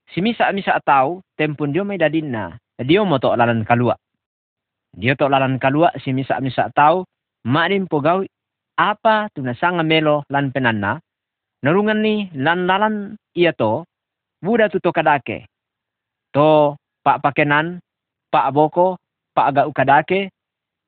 [0.09, 3.93] Si misa misa atau tempun dio may dadinna, dio mo to lalan kalua.
[4.97, 7.05] Dio to lalan kalua si misa misa atau
[7.45, 8.25] maadin pogawi
[8.81, 10.97] apa tunasanga melo lan penanna,
[11.61, 13.85] narungan ni lan lalan iya to,
[14.41, 15.45] buda tuto kadake.
[16.33, 17.77] To pak pakenan,
[18.33, 18.97] pak boko,
[19.37, 20.33] aga ukadake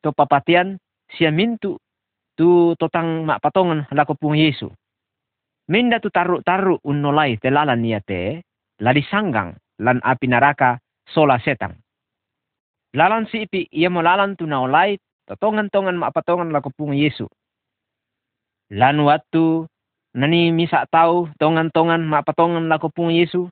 [0.02, 0.82] to papatian
[1.14, 1.78] sia mintu
[2.34, 4.74] tu totang mak patongan lako pung Yesu.
[5.72, 8.44] Minda tu taru taru unnolai telalan niate
[8.84, 10.76] ladi sanggang lan api naraka
[11.08, 11.80] sola setang.
[12.94, 17.26] Lalan si ipi ia mo lalan tu naolai totongan tongan mak patongan lako pung Yesu.
[18.76, 19.66] Lan waktu
[20.20, 23.48] nani misa tau tongan tongan mak patongan lako pung Yesu.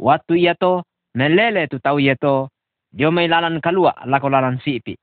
[0.00, 0.80] Waktu ia to
[1.12, 2.48] melele tu tau ia to
[2.90, 4.96] Dio may lalan kalua lako lalan sipi.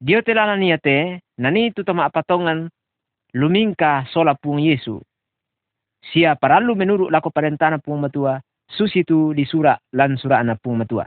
[0.00, 2.70] Dio te lalan te nani tu tama patongan
[3.34, 5.02] lumingka sola pung Yesu.
[6.10, 10.80] Sia paralu menurut lako parentana pung matua susi tu di sura lan sura ana pung
[10.80, 11.06] matua.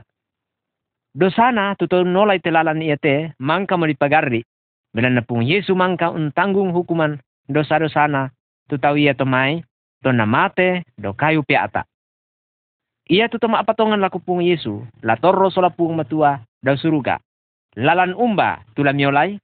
[1.16, 4.44] Dosana tuto nolai te lalan te mangka mo dipagarri.
[4.96, 8.32] Belan pung Yesu mangka untanggung hukuman dosa-dosana
[8.68, 9.60] tu tau ia tomai
[10.00, 11.84] to namate do kayu piata.
[13.06, 17.22] Ia tu tama apatongan laku pung Yesu, la torro sola pung matua da suruga.
[17.76, 19.38] Lalan umba tula miolai.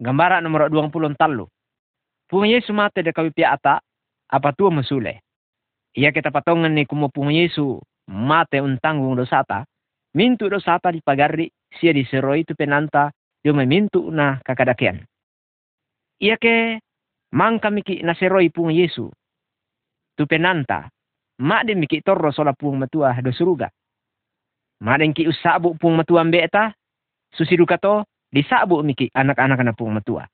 [0.00, 1.44] Gambara nomor 20 talu.
[2.24, 3.84] Pung Yesu mate de kawi ata,
[4.32, 5.20] apa tua mesule.
[5.92, 7.76] Ia kita patongan ni kumo pung Yesu
[8.08, 9.68] mate untanggung dosata.
[10.16, 13.12] Mintu dosata di pagari, sia di seroi tu penanta,
[13.44, 15.04] dio mintu na kakadakian.
[16.18, 16.80] Ia ke
[17.30, 19.06] Mangka miki naseroi pung Yesu.
[20.18, 20.90] Tu penanta.
[21.38, 23.70] Mak miki torro sola pung matua do.
[24.82, 26.74] Mak ki usabu pung matua mbeta.
[27.30, 30.26] Susidu kato disabu miki anak-anak na pung matua.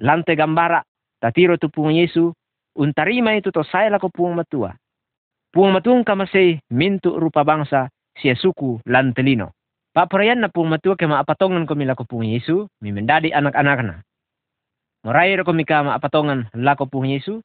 [0.00, 0.84] Lante gambara
[1.20, 2.32] tatiro tu pung Yesu.
[2.70, 4.72] Untarima itu to saya lako pung matua.
[5.50, 9.50] Pung matung kamasay mintu rupa bangsa siya suku lantelino.
[9.90, 13.96] Paprayan na pung matua kema apatongan ko milako pung Yesu, mimendadi anak-anak na.
[15.00, 17.40] Morai ko mi ka maapatongan lako po Yesu.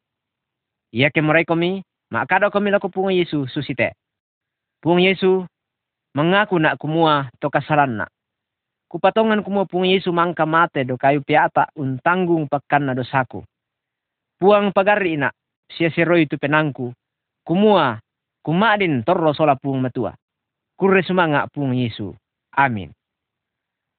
[0.92, 1.80] Iya ke morai komi
[2.12, 3.96] maakado komi lako po Yesu susite.
[4.84, 5.48] Pung Yesu
[6.12, 8.06] mengaku nak kumua to kasalan na.
[8.86, 13.42] Kupatongan kumua pung Yesu mangka mate do kayu piata untanggung pakan na dosaku.
[14.38, 15.34] Puang pagari ina
[15.66, 16.94] siya siroi tu penangku.
[17.42, 17.98] Kumua
[18.46, 20.14] kumadin torro sola pung matua.
[20.78, 22.14] Kurre sumanga pung Yesu.
[22.54, 22.94] Amin.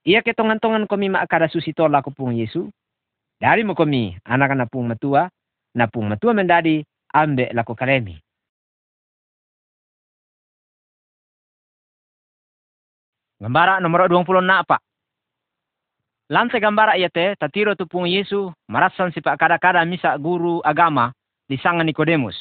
[0.07, 2.71] Iya ketongan-tongan komi maakada susito lako pung Yesu.
[3.37, 5.29] Dari mo kami, anak anak pung matua,
[5.75, 8.15] na pung matua mendadi ambe lako kalemi.
[13.37, 14.81] Gambara nomor 20 na apa?
[16.27, 21.15] Lantai gambara iya te, tatiro tu pung Yesu, marasan si kada-kada misa guru agama
[21.47, 22.35] di sanga Nikodemus.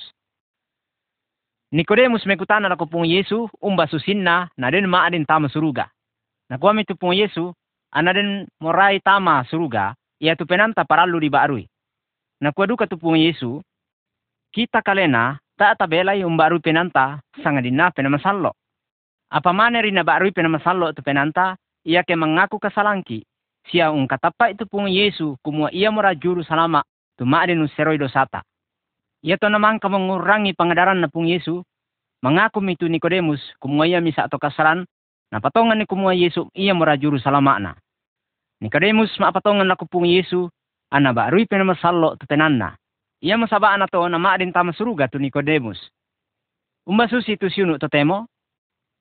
[1.70, 5.86] Nikodemus mekutana lako pung Yesu, umba susinna, na den maadin tama suruga.
[6.50, 7.54] Nakuami tu pung Yesu,
[7.94, 11.64] ana den morai tama suruga, ia tu penanta paralu di barui.
[12.42, 13.62] Na duka tu pung Yesu,
[14.50, 18.50] kita kalena tak tabelai umbaru penanta sanga dina penamasallo.
[19.26, 23.26] Apa mana rina barui penamasallo tu penanta, ia ke mengaku kesalangki.
[23.66, 26.86] Sia un katapa itu pung Yesu kumua ia mora juru salama
[27.18, 28.46] tu maadin seroi dosata.
[29.26, 31.66] Ia to namang mengurangi pengadaran na pung Yesu,
[32.22, 34.86] mengaku mitu Nikodemus kumua ia misa atau kasaran,
[35.34, 37.74] na patongan ni kumua Yesu ia mora juru salama na.
[38.62, 40.46] Nikodemus maapatongan na kupung Yesu,
[40.94, 42.78] ana ba rui penamasallo tetenanna.
[43.18, 45.90] Ia masaba ana to na maadin tama suruga tu Nikodemus.
[46.86, 48.30] Umba susi tu siunu totemo.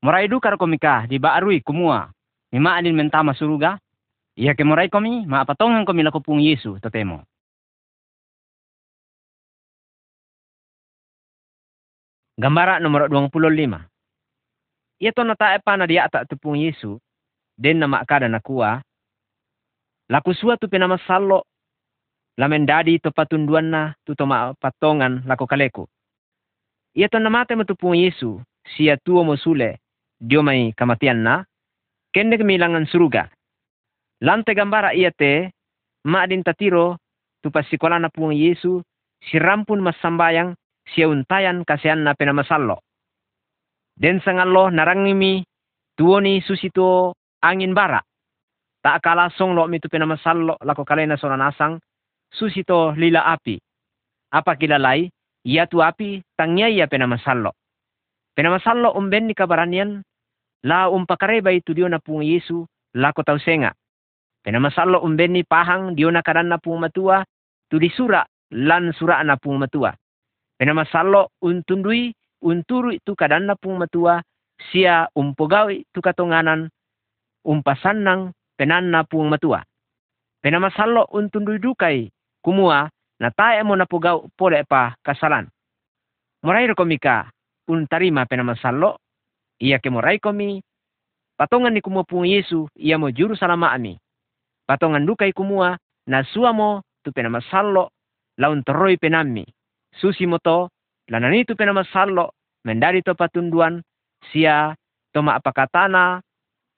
[0.05, 2.05] Morai dukar komika di ba arui kumua.
[2.53, 3.81] Ni maadin mentama suruga.
[4.37, 7.25] Ia ke morai komi maapatongan komi la kupung Yesu totemo.
[12.37, 13.81] Gambara nomor 25.
[15.01, 17.01] Ia to natae pa na dia tak tepung Yesu,
[17.57, 18.85] den na makada na kuah,
[20.05, 21.49] Laku suatu penama sallo
[22.37, 25.89] lamen dadi to patunduan na tu toma patongan lako kaleku.
[26.93, 28.37] Ia to namate mo pung Yesu,
[28.69, 29.33] siya tuo mo
[30.19, 31.43] sule, dio may kamatian na,
[32.13, 33.29] kende kemilangan suruga.
[34.21, 35.51] Lante gambara ia te,
[36.05, 36.97] ma din tatiro,
[37.43, 38.81] tu pasikola na pung Yesu,
[39.21, 40.55] si rampun masambayang,
[40.87, 42.79] siya untayan kasian na penamasallo.
[43.97, 45.43] Den sangallo narangimi,
[45.97, 48.01] tuo ni susito angin bara.
[48.83, 51.79] Tak akala song lo mi tu penamasallo lako kalena nasang,
[52.31, 53.57] susito lila api.
[54.31, 55.09] Apa kilalai,
[55.43, 57.51] ia tu api tangnya ia penamasallo.
[58.35, 60.03] Penamasallo umben ni kabaranian,
[60.67, 63.71] la umpakareba itu dio na pung Yesu, lako tau senga.
[64.43, 67.23] Penamasallo umben ni pahang dio na karan na pung matua,
[67.71, 69.95] tu di sura lan sura na pung matua.
[70.59, 72.11] Penamasallo untundui
[72.43, 74.19] unturu itu kadan na pung matua,
[74.67, 76.67] sia umpogawi tu katonganan,
[77.47, 79.63] umpasannang penan na pung matua.
[80.43, 82.11] Penamasallo untundui dukai,
[82.43, 85.47] kumua, na tae mo na pugaw pole pa kasalan.
[86.43, 87.31] Moray komika
[87.67, 88.97] un tarima penamasallo,
[89.57, 90.61] iya ke moray komi,
[91.37, 93.97] patongan ni kumua pung Yesu, iya mo juru salama ami.
[94.65, 95.77] Patongan dukay kumua,
[96.09, 96.69] na suwa mo
[97.01, 97.89] tu penamasallo,
[98.37, 99.45] laun teroi penami.
[99.95, 100.69] Susi mo to,
[101.09, 102.33] lanani tu penamasallo,
[102.65, 103.81] mendari to patunduan,
[104.31, 104.73] sia
[105.13, 106.21] toma apakatana,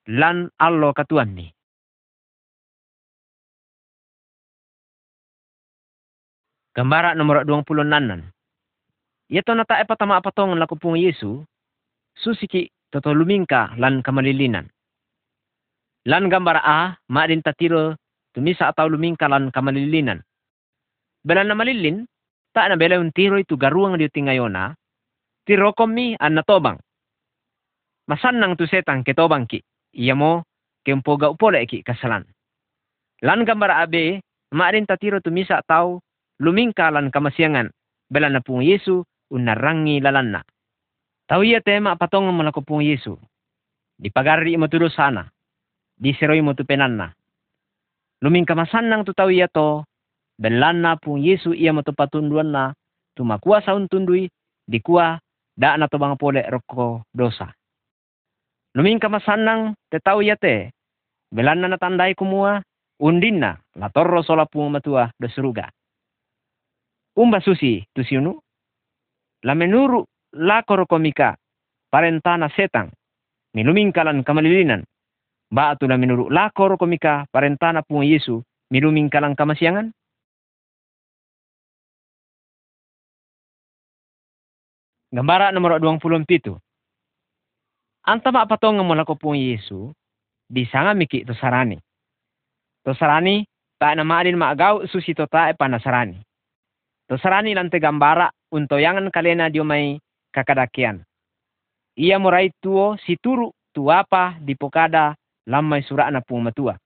[0.08, 1.48] lan allo katuan ni.
[6.78, 8.37] Gambara nomor 26.
[9.28, 10.24] Ito na tae patama
[10.56, 11.44] laku pung Yesu,
[12.16, 14.64] susiki toto lumingka lan kamalilinan.
[16.08, 17.92] Lan gambara a, maadin tatiro
[18.32, 20.24] tumisa atau lumingka lan kamalilinan.
[21.20, 22.08] Bela na malilin,
[22.56, 24.72] ta na bela un tiro itu garuang di tingayona,
[25.44, 26.80] tiro komi an natobang.
[28.08, 29.60] Masan tu setang ketobang ki,
[29.92, 30.48] iya mo
[30.88, 32.24] kempoga upole ki kasalan.
[33.20, 34.24] Lan gambara abe,
[34.56, 36.00] maadin tatiro tumisa atau
[36.40, 37.68] lumingkalan kamasiangan
[38.08, 40.44] bela na pung Yesu unarangi lalanna.
[41.28, 43.16] Tahu ia tema patong malako pung Yesu.
[43.98, 45.28] Di pagari mo tudo sana.
[45.98, 47.12] Di seroy mo tu penanna.
[48.24, 49.84] Luming kamasanang tu tahu ia to.
[50.38, 52.72] Belana pung Yesu ia mo tu patunduan na.
[53.12, 54.30] Tumakua saun tundui.
[54.64, 55.20] Di kuah
[55.58, 57.52] da na pole roko dosa.
[58.72, 60.72] Luming kamasanang te tahu ia te.
[61.28, 62.64] Belana na tandai kumua.
[63.04, 63.58] Undin na.
[63.76, 65.68] Latorro sola pung matua do seruga
[67.18, 68.38] umba susi tusiunu.
[69.46, 70.02] La menuru
[70.34, 71.36] la korokomika
[71.90, 72.90] parentana setang
[73.54, 74.82] milumingkalan kamalilinan.
[75.50, 79.92] Ba atu la menuru la korokomika parentana pung Yesu milumingkalan kamasiangan.
[85.08, 86.52] Gambara nomor 27.
[88.04, 89.92] Antama apatong ngamulako pung Yesu,
[90.52, 91.80] bisanga miki to sarani.
[92.84, 93.48] To sarani,
[93.80, 96.27] ta na maadin maagaw susi to ta e panasarani.
[97.08, 99.96] Tosarani lante gambara untoyangan kalena dio mai
[100.32, 101.00] kakadakian.
[101.96, 105.16] Ia morai tuo situru tuapa di pokada
[105.48, 106.76] lamai surana pung matua.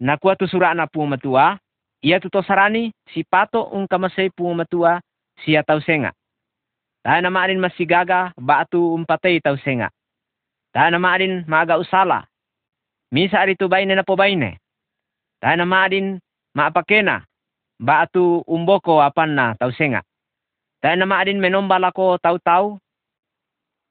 [0.00, 1.60] Nakua tu surana pung matua,
[2.00, 5.00] ia tu tosarani si pato un kamasay pung matua
[5.44, 6.16] siya tau senga.
[7.04, 9.92] Tayo na maarin masigaga baatu umpatay tau senga.
[10.72, 12.24] Tayo na maarin maaga usala.
[13.12, 14.56] Misa arito bayne na po bayne.
[15.40, 16.16] Tayo na maarin
[16.56, 17.28] maapakena
[17.80, 20.04] Batu umboko apan na tau senga.
[20.84, 22.76] Tayo nama adin menomba lako tau-tau.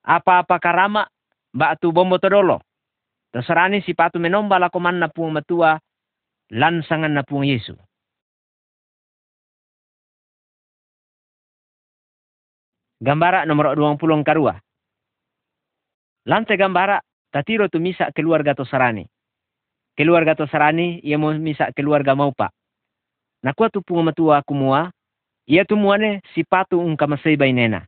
[0.05, 1.09] Apa-apa karama
[1.49, 2.61] batu bombo todolo.
[3.33, 5.81] Terserani si patu menomba lako man na matua
[6.53, 7.73] lansangan na pung Yesu.
[13.01, 14.53] Gambara nomor 20 karua.
[16.29, 17.01] Lante gambara
[17.33, 19.07] tatiro tu misa keluarga tosarani.
[19.97, 22.53] Keluarga tosarani ia mau misa keluarga maupa.
[23.39, 24.91] Tu punga matua kumua,
[25.47, 27.85] ia tu muane sipatu un kamasay bainena.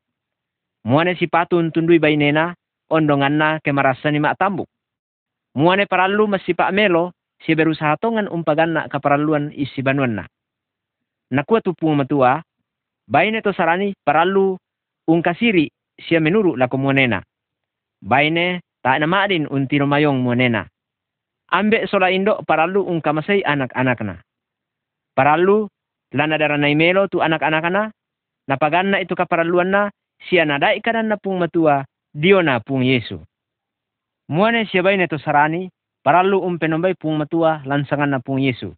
[0.86, 2.56] Muane sipatu un tundui bainena,
[2.90, 4.68] ondonganna kemarasa ni tambuk.
[5.56, 7.12] Muane paralu masipa melo,
[7.44, 10.26] si berusaha tongan umpaganna kaparaluan isi banuanna.
[11.32, 12.42] Nakua tu punga matua,
[13.08, 14.58] baine to sarani paralu
[15.08, 15.69] un kasiri
[16.00, 17.21] sia menuru la komunena.
[18.02, 20.65] Baine tak na maadin un tino mayong muanena.
[21.52, 24.23] Ambe sola indo paralu un kamasay anak-anakna.
[25.12, 25.68] Paralu
[26.16, 27.84] lana darana imelo tu anak-anak na
[28.48, 29.82] napaganna itu kaparaluan na
[30.28, 33.20] siya nadai kanan na pung matua dio na pung Yesu.
[34.32, 35.68] Muane siya bay neto sarani
[36.04, 38.72] paralu umpenombay pung matua lansangan na pung Yesu.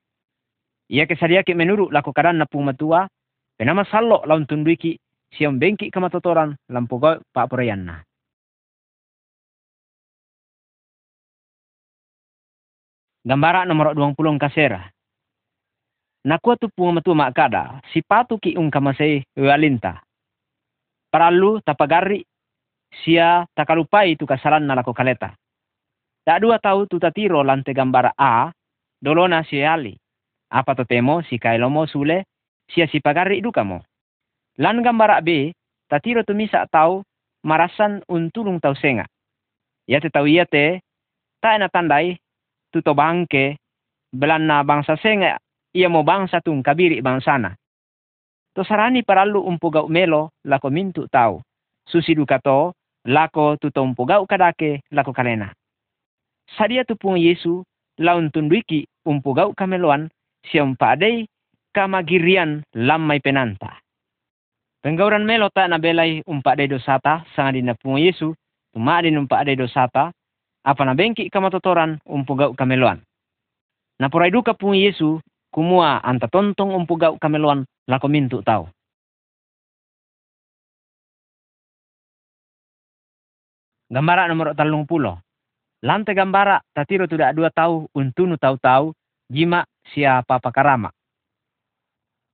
[0.90, 3.08] Ia ki menuru lako kadan na pung matua
[3.58, 4.98] penama sallo laun tunduiki
[5.34, 7.96] siya bengki kamatotoran lampugaw paapurayan na.
[13.24, 14.92] Gambara nomor 20 kasera
[16.24, 20.01] nakuwa tu punga matu makada, si patu ki un kamasay walinta.
[21.13, 22.26] paralu tapagari
[23.05, 25.38] sia takalupai tu kasalan na lako kaleta.
[26.26, 28.49] Tak dua tahu tu tatiro lante gambara A,
[28.97, 29.93] dolona si ali.
[30.49, 32.26] Apa to temo si kailomo sule,
[32.65, 33.82] sia si pagari idukamo.
[34.57, 35.53] Lan gambara B,
[35.86, 37.05] tatiro tu misa tahu
[37.45, 39.05] marasan untulung tau senga.
[39.86, 40.80] Ya te tau iya te,
[41.43, 42.17] ta na tandai,
[42.71, 43.59] tu to bangke,
[44.15, 45.38] belana bangsa senga,
[45.74, 47.57] ia mo bangsa tung kabiri bangsana.
[48.53, 51.41] To sarani paralu umpugau melo lako mintu tau.
[51.89, 55.49] Susi dukato, lako tu umpugau kadake lako kalena.
[56.53, 57.65] Sadia tu pung Yesu
[57.97, 60.09] laun tunduiki umpugau kameloan
[60.45, 61.26] siam padei
[61.74, 63.82] kamagirian lamai penanta.
[64.84, 68.36] Penggauran melo tak na belai umpak de dosata sanga dina pung Yesu
[68.69, 70.13] tuma din umpak de dosata
[70.63, 73.01] apa na bengki kamatotoran umpugau kameloan.
[73.99, 75.17] Na porai duka pung Yesu
[75.54, 78.74] kumua anta tontong umpugau kameloan lako mintu tau.
[83.93, 85.22] Gambara nomor talung pulo.
[85.86, 88.89] Lante gambara tatiro tidak dua tahu untunu tahu-tahu
[89.30, 89.62] jima
[89.93, 90.89] siapa pakarama.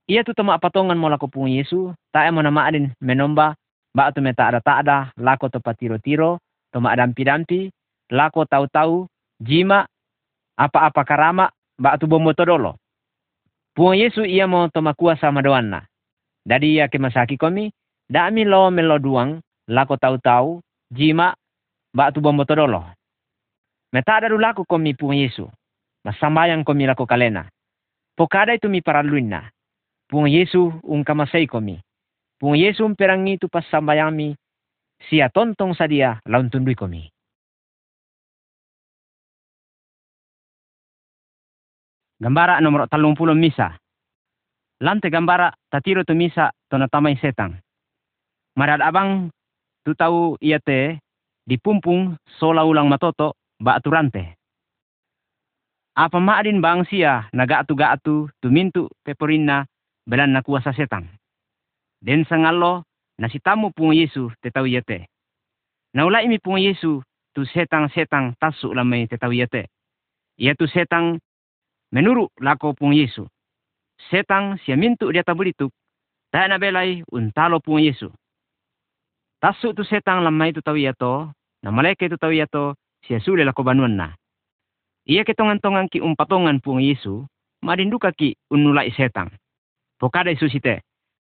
[0.10, 3.54] Ia tu temak patongan mo lako pung Yesu, tak mo nama adin menomba,
[3.94, 6.42] ba tu meta ada tak ada, lako to patiro-tiro,
[6.74, 7.70] temak dampi-dampi,
[8.10, 9.06] lako tahu-tahu,
[9.38, 9.86] jima,
[10.58, 11.46] apa-apa karama,
[11.78, 12.74] ba tu bomo todolo.
[13.80, 15.88] Pung Yesu ia mo temak kuasa madoanna.
[16.44, 17.72] Dadi ia kemasaki komi,
[18.12, 19.40] mi lo melo duang,
[19.72, 20.60] lako tahu-tahu,
[20.92, 21.32] jima,
[21.96, 22.84] ba tu bomo todolo.
[23.96, 25.48] Meta ada lako komi pung Yesu,
[26.04, 27.48] masambayang komi lako kalena.
[28.20, 29.48] Pokada itu mi paraluina.
[30.12, 31.80] Pung Yesu un kamasay komi.
[32.36, 34.36] Pung Yesu un perangi tu pasambayami
[35.08, 37.08] siya tontong sa dia laun tunduy komi.
[42.20, 43.80] Gambara nomor talung puluh misa.
[44.84, 47.56] Lante gambara tatiro tu misa to natamay setang.
[48.60, 49.32] Marad abang
[49.88, 51.00] tu tau iya te
[51.48, 54.36] dipumpung sola ulang matoto ba aturante.
[55.96, 59.64] Apa maadin bang siya naga-atu-ga-atu tumintu peperina
[60.04, 61.08] belan na kuasa setan.
[62.04, 62.84] Den sangalo
[63.16, 65.08] na si tamu pung Yesu tetaw yate.
[65.96, 67.00] Naula imi pung Yesu
[67.32, 69.72] tu setang-setang tasu lamay tetaw yate.
[70.36, 71.20] Ia tu setang
[71.90, 73.26] menuru lako pung Yesu.
[74.10, 75.74] Setang siya mintu dia tabulituk.
[76.30, 78.14] Tayo na belay untalo pung Yesu.
[79.40, 81.32] Tasu tu setang lamay tu tawiyato,
[81.64, 82.76] na maleke tu tawiyato,
[83.08, 84.08] siya sule lako banuan na.
[85.10, 87.26] Ia ketongan-tongan ki umpatongan pung Yesu,
[87.66, 89.32] marinduka ki unulai setang.
[89.98, 90.86] Pokada isusite.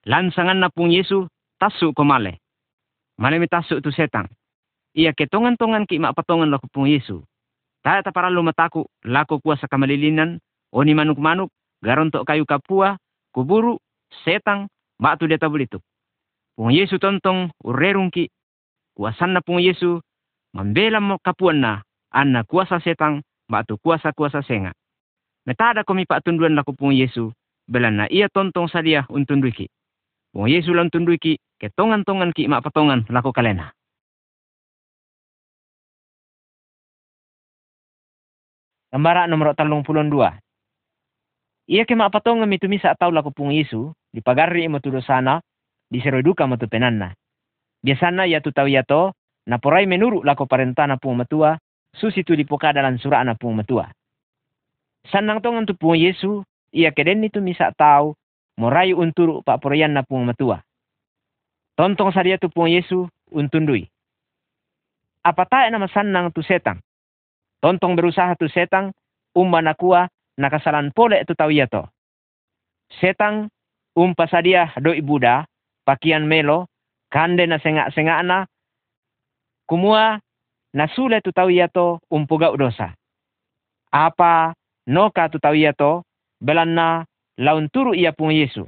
[0.09, 1.29] Lansangan na pung Yesu
[1.61, 2.41] tasu ko male.
[3.15, 4.27] Male mi tasu tu setang.
[4.97, 7.23] Ia ketongan-tongan ki patongan lako pung Yesu.
[7.83, 10.39] Taya ta para mataku lako kuasa kamalilinan
[10.71, 11.49] o ni manuk-manuk
[11.81, 12.97] garontok kayu kapua
[13.31, 13.79] kuburu
[14.25, 14.67] setang
[14.99, 15.79] batu dia tabulitu.
[16.55, 18.27] Pung Yesu tontong urerung ki
[18.95, 20.03] kuasan na pung Yesu
[20.51, 24.75] membela na anna kuasa setang batu kuasa-kuasa senga.
[25.47, 27.31] Metada komi pak tunduan lako pung Yesu
[27.69, 29.71] belana ia tontong sadia untun duiki.
[30.33, 33.73] Wong Yesus lan tunduiki ketongan-tongan ki mak patongan lako kalena.
[38.89, 40.33] Gambara nomor talung pulon dua.
[41.69, 45.37] Ia ke mak patongan mitu misa tau lako pung Yesu, di pagari imo tudo sana,
[45.85, 47.13] di seroduka matu penanna.
[47.85, 49.13] Biasana ia tu tau ia to,
[49.45, 51.53] na lako parentana pung matua,
[51.93, 53.85] susi tu di pokada lan surana pung matua.
[55.13, 56.41] Sanang tongan tu pung Yesu,
[56.73, 58.17] ia keden itu misa tahu
[58.57, 60.65] morai unturu pak porian na pung matua.
[61.77, 63.85] Tontong sadia tu pung Yesu untundui.
[65.21, 66.81] Apa tayo nama sanang tu setang?
[67.59, 68.95] Tontong berusaha tu setang
[69.35, 70.07] umba nakua
[70.39, 71.83] nakasalan pole tu tau to.
[73.03, 73.51] Setang
[73.95, 75.43] umpa sadia do ibuda
[75.83, 76.71] pakian melo
[77.11, 78.47] kande na senga-senga na
[79.67, 80.23] kumua
[80.73, 82.95] nasule tu tau to umpuga udosa.
[83.91, 84.55] Apa
[84.87, 86.01] noka tu tau to
[86.39, 87.03] belanna
[87.37, 88.67] laun turu ia pung Yesu.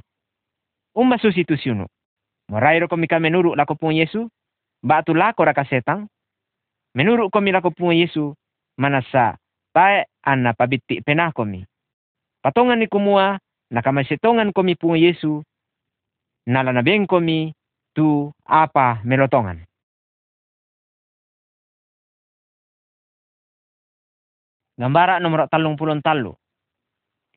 [0.92, 1.88] Umma substitusiunu.
[2.52, 4.28] Morairo komi ka menuru lako pung Yesu,
[4.84, 6.04] batu lako raka setang.
[6.92, 8.36] Menuru komi lako pung Yesu,
[8.78, 9.36] manasa
[9.72, 11.64] tae anna pabitti penah komi.
[12.42, 13.38] Patongan ni kumua,
[13.70, 15.42] nakamasitongan komi pung Yesu,
[16.46, 17.54] nalanabeng komi
[17.94, 19.62] tu apa melotongan.
[24.80, 26.34] Gambara nomor talung pulon talu.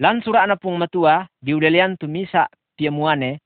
[0.02, 3.40] Lan sura na pung matua, diudalian tu misa piamuane,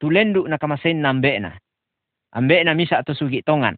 [0.00, 2.74] tu lendu na kamasen na ambe na.
[2.74, 3.76] Misa tu sugi tongan.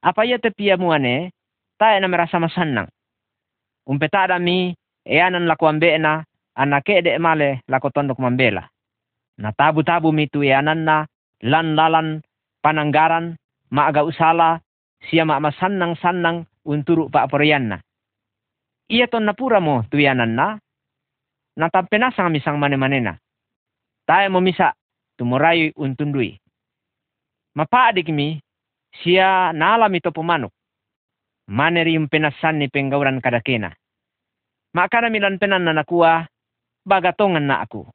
[0.00, 1.34] Apa ya te piamuane,
[1.78, 2.88] tayo na merasa masanang.
[3.86, 4.74] Umpetada mi,
[5.06, 6.24] eanan lako ambe na,
[6.56, 8.68] anake de male lako tondok mambela.
[9.38, 11.06] Na tabu-tabu mi tu eanan na,
[11.44, 12.24] lan lalan
[12.64, 13.36] pananggaran,
[13.70, 14.58] maaga usala,
[15.06, 17.78] siya maamasannang-sannang unturu pa aporianna.
[18.88, 20.58] Iya ton napura mo tuyanan na,
[21.58, 23.18] natampe sang misang mane-manena.
[24.06, 24.72] Tayo mo misa,
[25.18, 26.38] tumuray untundui.
[27.54, 28.38] Mapaadik mi,
[29.02, 30.55] siya nalam ito pumanok.
[31.46, 33.70] Maneri yung pinasan ni penggauran kadakena.
[34.74, 36.26] Makaramilan penan na nakuha,
[36.82, 37.86] bagatongan na ako.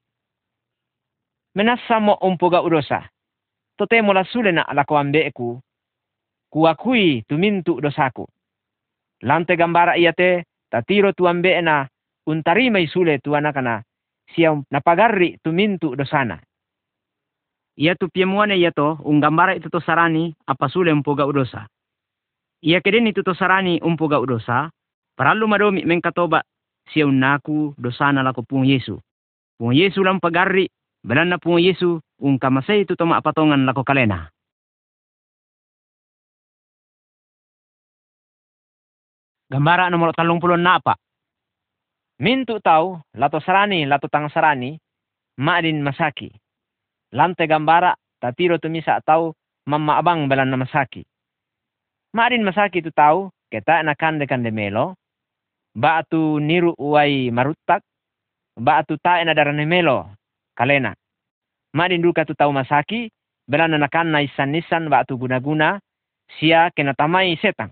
[1.55, 3.11] Menasa mo umpuga udosa.
[3.75, 5.59] Tote mo lasule na alako ambeku.
[6.47, 8.23] Kuakui tumintu dosaku.
[9.21, 11.87] Lante gambara iyate, tatiro tu ambe na
[12.87, 13.83] sule tu anakana
[14.35, 16.39] siya napagarri tumintu dosana.
[17.75, 21.67] Ia tu piemuane ia to, gambara itu to sarani apa sule umpuga udosa.
[22.61, 24.69] Ia kedin itu to sarani umpuga udosa,
[25.17, 26.45] paralu madomi mengkatoba
[26.93, 29.01] siya unaku dosana lako pung Yesu.
[29.57, 30.69] Pung Yesu lang pagarri
[31.01, 34.29] Belan na po Yesu, ung kamasay ito patongan lako kalena.
[39.49, 40.95] Gambara nomor talong pulon na apa?
[42.21, 44.77] Mintu tau, lato sarani, lato tang sarani,
[45.41, 46.29] maadin masaki.
[47.11, 49.33] Lante gambara, tatiro tumisa tau,
[49.65, 51.01] mamma abang belan masaki.
[52.11, 54.99] Maadin masaki tu tau, kita na kande kande melo,
[55.71, 57.79] ba tu niru uai marutak,
[58.59, 60.11] ba tu tae na darane melo,
[60.51, 60.91] kalena.
[61.71, 63.07] Madin duka tu tau masaki,
[63.47, 65.79] belana nakan na isan nisan tu guna-guna,
[66.35, 67.71] sia kena tamai setang.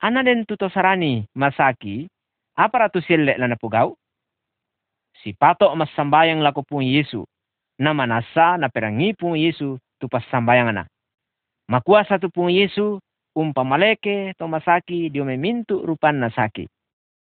[0.00, 2.08] Ana den tuto sarani masaki,
[2.56, 3.96] apa ratu sille lana pugau?
[5.20, 7.24] Si patok mas sambayang lako pun Yesu,
[7.78, 10.84] na manasa na perangi pun Yesu tu pas sambayang ana.
[11.68, 12.96] Makuasa tu pun Yesu,
[13.36, 16.64] umpamaleke to masaki dio memintu rupan nasaki.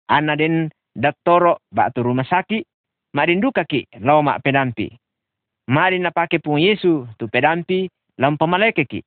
[0.09, 1.57] Ana den dattoro
[1.95, 2.65] tu rumah saki,
[3.13, 4.87] Marinduka ki lau mak pedampi.
[5.67, 7.87] Mari na pake pun Yesu tu pedampi
[8.17, 9.03] lam pamaleke ki.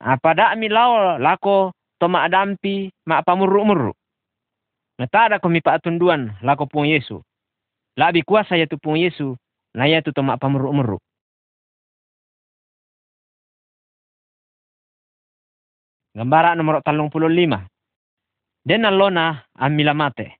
[0.00, 3.92] Apa dak mi lau lako to mak adampi mak pamurru-murru.
[4.98, 7.18] Ngetada ko mi atunduan lako pun Yesu.
[7.98, 9.34] Labi kuasa ya tu pun Yesu
[9.74, 10.98] na ya tu to mak pamurru-murru.
[16.14, 17.66] Gambara nomor talung puluh lima.
[18.66, 20.38] Den lona amila mate.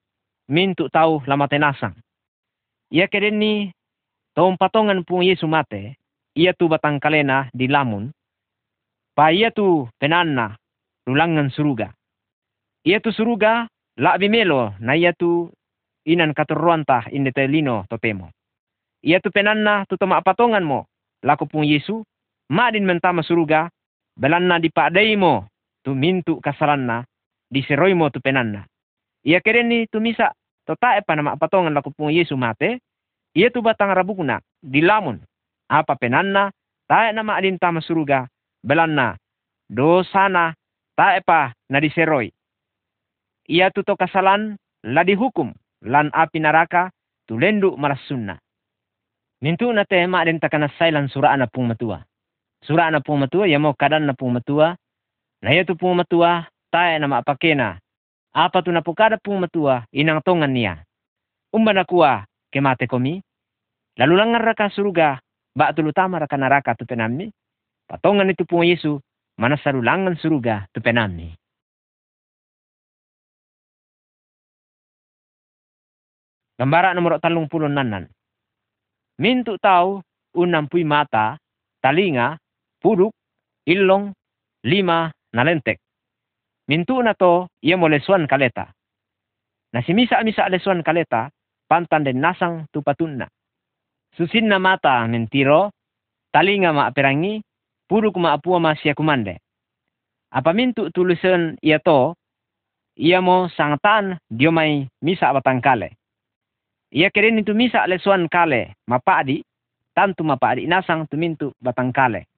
[0.51, 1.95] Mintu tahu lamate nasang
[2.91, 3.71] ia kereni
[4.35, 5.95] tom patongan pung Yesu mate,
[6.35, 8.11] ia tu batang kalena di lamun,
[9.15, 10.59] pa ia tu penanna
[11.07, 11.95] lulangan suruga.
[12.83, 15.49] Ia tu suruga la bimelo na ia tu
[16.03, 18.35] inan katuruanta inde telino totemo.
[19.07, 20.91] Ia tu penanna tu toma patongan mo,
[21.23, 22.03] laku pung Yesu,
[22.51, 23.71] madin mentama suruga,
[24.19, 25.47] belanna di padai mo,
[25.85, 27.05] tu mintu kasalanna,
[27.51, 28.67] di seroi mo tu penanna.
[29.25, 30.33] Ia kereni tu misa
[30.71, 32.79] Tota pa nama patongan laku pung Yesu mate,
[33.35, 35.19] ia tu batang rabukna dilamun
[35.67, 36.55] apa penanna
[36.87, 38.31] tae nama adin tama suruga
[38.63, 39.19] belanna
[39.67, 40.55] dosana
[40.95, 42.31] tae pa na diseroi.
[43.51, 44.55] Ia tu to kasalan
[44.87, 45.51] la dihukum
[45.91, 46.95] lan api neraka
[47.27, 48.39] tu lendu marasunna.
[49.43, 51.99] Mintu na te ma adin takana sailan surah na pung matua.
[52.63, 54.79] Surah na pung matua ya mo kadan na pung matua.
[55.41, 57.81] Na ia tu pung matua tae nama apakena
[58.31, 60.85] apa tu napukada pung matua inang tongan niya.
[61.51, 63.19] Umba na kuwa kemate komi.
[63.99, 65.19] Lalu langar raka suruga
[65.57, 67.33] ba tu lutama raka naraka tu penami.
[67.91, 69.03] Patongan itu pung Yesu
[69.35, 71.35] mana salulangan suruga tu penami.
[76.61, 78.05] Gambara nomor talung puluh nanan.
[79.17, 80.05] Mintu tahu
[80.37, 81.41] unam pui mata,
[81.81, 82.37] talinga,
[82.85, 83.17] puduk,
[83.65, 84.13] ilong,
[84.69, 85.79] lima, nalentek
[86.71, 88.71] Mintu na to, ia mo lesuan kaleta.
[89.75, 91.27] Na si misa-misa lesuan kaleta,
[91.67, 93.27] pantan den nasang tupatunna.
[94.15, 95.75] Susin na mata mentiro,
[96.31, 97.43] talinga ma perangi,
[97.91, 99.43] puruk ma apua ma siya kumande.
[100.31, 102.15] Apa mintu tulusan ia to,
[102.95, 105.99] ia mo sangatan dio may misa batang kale.
[106.95, 109.43] Ia kirin itu misa lesuan kale, mapadi,
[109.91, 112.31] tantu mapadi nasang tumintu batang kale.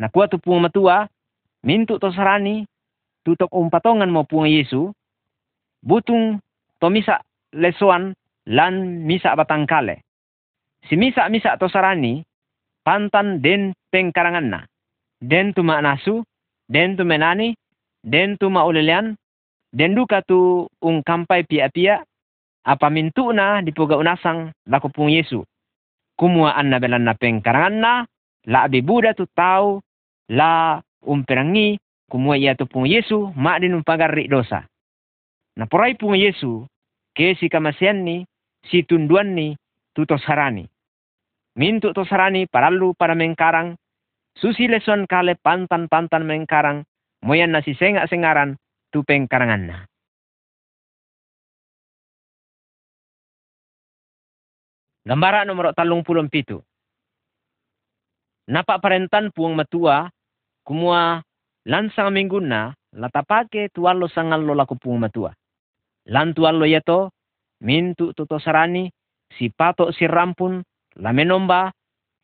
[0.00, 1.04] Tu pung matua,
[1.66, 2.62] mintu to sarani,
[3.26, 4.94] tutok umpatongan mo pung Yesu,
[5.82, 6.38] butung
[6.78, 7.18] to misa
[7.50, 8.14] lesuan
[8.46, 10.06] lan misa batangkale.
[10.86, 12.22] Si misa misa to sarani,
[12.86, 14.60] pantan den pengkarangan na.
[15.18, 16.22] Den tu nasu,
[16.70, 17.58] den tu menani,
[18.06, 19.18] den tu maulelian,
[19.74, 22.06] den duka tu ung kampai pia-pia,
[22.62, 25.42] apa mintu na di puga unasang lako pung Yesu.
[26.16, 27.92] Kumua anna belan na pengkarangan na,
[28.46, 29.82] la abibuda tu tau,
[30.30, 31.78] la umperangi,
[32.10, 34.66] kumua ia tu pung Yesu mak din pagarri dosa.
[35.56, 36.66] Na porai pung Yesu
[37.16, 38.26] ke si kamasian ni
[38.66, 39.56] si tunduan ni
[39.94, 40.68] tutos harani.
[41.56, 43.78] Mintu tos harani paralu para mengkarang
[44.36, 46.84] Susi leson kale pantan-pantan mengkarang,
[47.24, 48.60] moyan nasi sengak sengaran,
[48.92, 49.88] tupeng karanganna.
[55.08, 56.60] Gambara nomor talung pulong pitu.
[58.52, 60.12] Napa parentan puang matua,
[60.66, 61.22] kumua
[61.62, 65.30] lansang mingguna, latapake tualo sangal lo laku puang matua.
[66.10, 67.14] Lan tualo yato,
[67.62, 68.90] mintu tuto sarani,
[69.38, 70.62] si pato si rampun,
[70.98, 71.70] menomba,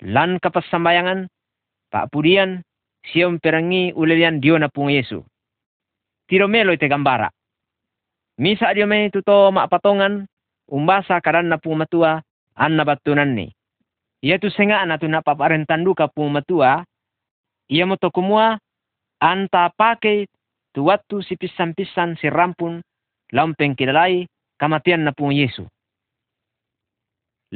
[0.02, 1.30] lan kapasambayangan,
[1.90, 2.62] pak pudian,
[3.06, 5.22] siom perangi ulelian dio na pung Yesu.
[6.26, 7.30] Tiro melo ite gambara.
[8.38, 10.26] Misa dio me tuto mak patongan,
[10.70, 12.22] umbasa karan na pung matua,
[12.56, 13.50] an na batunan ni.
[14.22, 16.86] Ia tu senga na tu napaparentan duka pung matua,
[17.72, 18.60] ia mo kumua
[19.16, 20.28] anta pakai
[20.76, 22.84] tu waktu si pisan-pisan si rampun
[23.32, 24.28] lampeng kidalai
[24.60, 25.64] kamatian na pung Yesu.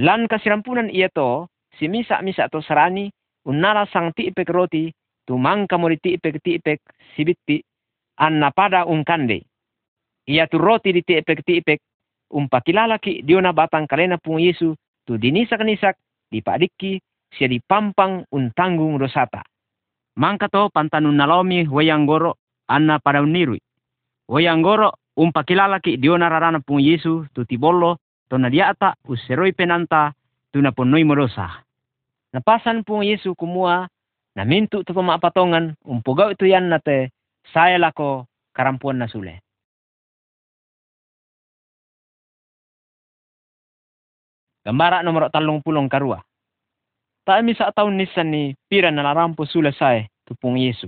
[0.00, 3.12] Lan kasirampunan ia to, si misa-misa to sarani,
[3.44, 4.92] unala sang tiipek roti,
[5.28, 6.80] tumang kamori tiipek tiipek
[7.16, 7.60] sibitti,
[8.20, 9.44] anna pada ungkande.
[10.28, 11.80] Ia tu roti di tiipek tiipek,
[12.32, 15.96] umpakilala ki diona batang kalena pung Yesu, tu dinisak-nisak
[16.28, 17.00] di padiki
[17.32, 19.44] sia di pampang untanggung rosata.
[20.16, 22.40] Mangka to pantanun nalomi wayang goro
[22.72, 23.60] anna pada unirui.
[24.32, 28.00] Wayang goro umpa kilala ki diona rarana pung Yesu tu tibolo
[28.32, 30.16] to na diata useroi penanta
[30.52, 31.60] tu na ponoi morosa.
[32.32, 33.84] Napasan pung Yesu kumua
[34.32, 37.12] na mintu tu pemapatongan umpugau itu yan nate
[37.52, 38.24] saya lako
[38.56, 39.44] karampuan na sule.
[44.64, 46.24] Gambara nomor talong pulong karua.
[47.26, 50.86] Taami sa taon nisan ni pira na larampo sulasay tupong Yesu.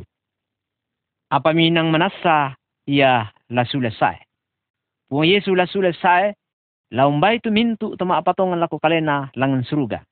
[1.35, 2.55] Apa minang manasa
[2.87, 4.23] ia la sulasay.
[5.11, 6.31] Pung Yesu la sulasay,
[6.95, 10.07] laumbay tu mintu tama apatongan lako kalena langan suruga.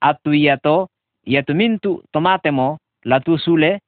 [0.00, 0.88] At tu iya to,
[1.28, 3.84] iya tu mintu tomate mo, la tu sule,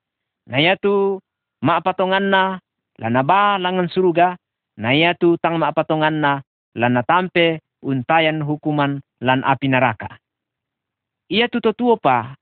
[0.53, 1.17] na iya tu
[1.65, 2.61] maapatongan na,
[3.01, 4.37] la naba langan suruga,
[4.77, 6.45] na iya tu tang maapatongan na,
[6.77, 10.20] la natampe untayan hukuman lan api neraka
[11.31, 12.35] ia tu tuo pa,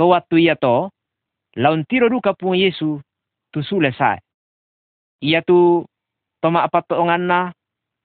[0.00, 0.88] to waktu ia to,
[1.60, 2.98] laun tiro duka pung Yesu,
[3.52, 4.16] tu sule sai.
[5.20, 5.84] Ia tu
[6.40, 6.64] toma
[7.20, 7.52] na,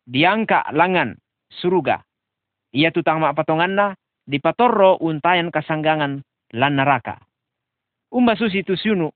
[0.04, 1.16] diangka langan
[1.48, 2.04] suruga.
[2.76, 3.88] Ia tu patongan na,
[4.28, 6.22] dipatorro untayan kasanggangan
[6.54, 7.18] lan neraka.
[8.12, 9.10] Umba susi tu sunu,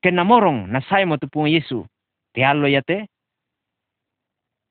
[0.00, 1.82] kenamorong na sai mo tu pung Yesu,
[2.32, 2.98] te.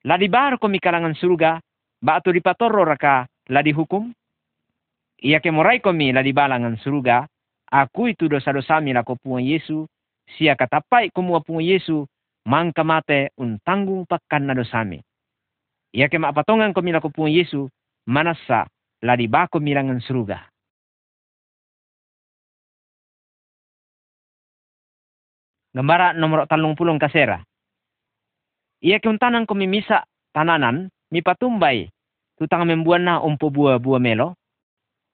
[0.02, 1.60] Ladi bar ko kalangan suruga,
[2.02, 4.10] ba tu dipatorro raka ladi hukum,
[5.22, 7.30] ia ke morai komi la di balangan surga,
[7.70, 9.86] aku itu dosa-dosa mi la kopunga Yesu,
[10.26, 12.10] sia katapai kumua punga Yesu,
[12.50, 14.98] mangka mate untanggung pakkan na dosami.
[15.94, 17.70] Ia ke maapatongan komi la kopunga Yesu,
[18.10, 18.66] manasa
[19.06, 20.50] la di bako milangan surga.
[25.72, 27.40] Gambara nomor talung pulong kasera.
[28.82, 30.04] Ia ke untanang komi misa
[30.34, 31.88] tananan, mi patumbai,
[32.42, 34.41] tutang membuan na umpo buah-buah melo,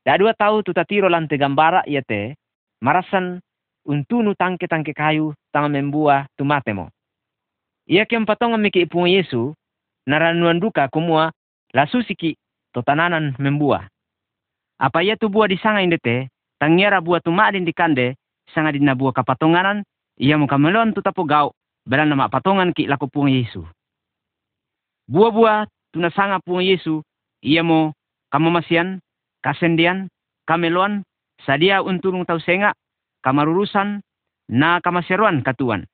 [0.08, 2.39] Da dua tahu tu tatiro lante gambara ia te,
[2.80, 3.43] marasan
[3.84, 6.88] untunu tangke tangke kayu tanga membuah tu matemo.
[7.91, 9.51] Ia kem patonga miki ipung Yesu,
[10.08, 11.36] naranuan duka kumua
[11.76, 12.39] lasu siki
[12.72, 13.84] to tananan membuah.
[14.80, 18.16] Apa ia tu buah di sanga indete, tangiara buah tu maadin di kande,
[18.55, 19.84] sanga dina buah kapatonganan,
[20.16, 21.51] ia muka melon tu tapo gau,
[21.84, 23.60] beran nama patongan ki laku pung Yesu.
[25.12, 27.03] Buah-buah tu sanga pung Yesu,
[27.43, 27.91] ia mo
[28.32, 29.03] kamu masian
[29.48, 30.12] kasendian,
[30.43, 31.08] kameluan,
[31.48, 32.76] sadia unturung tau senga,
[33.24, 34.04] kamarurusan,
[34.52, 35.88] na kamaseruan katuan.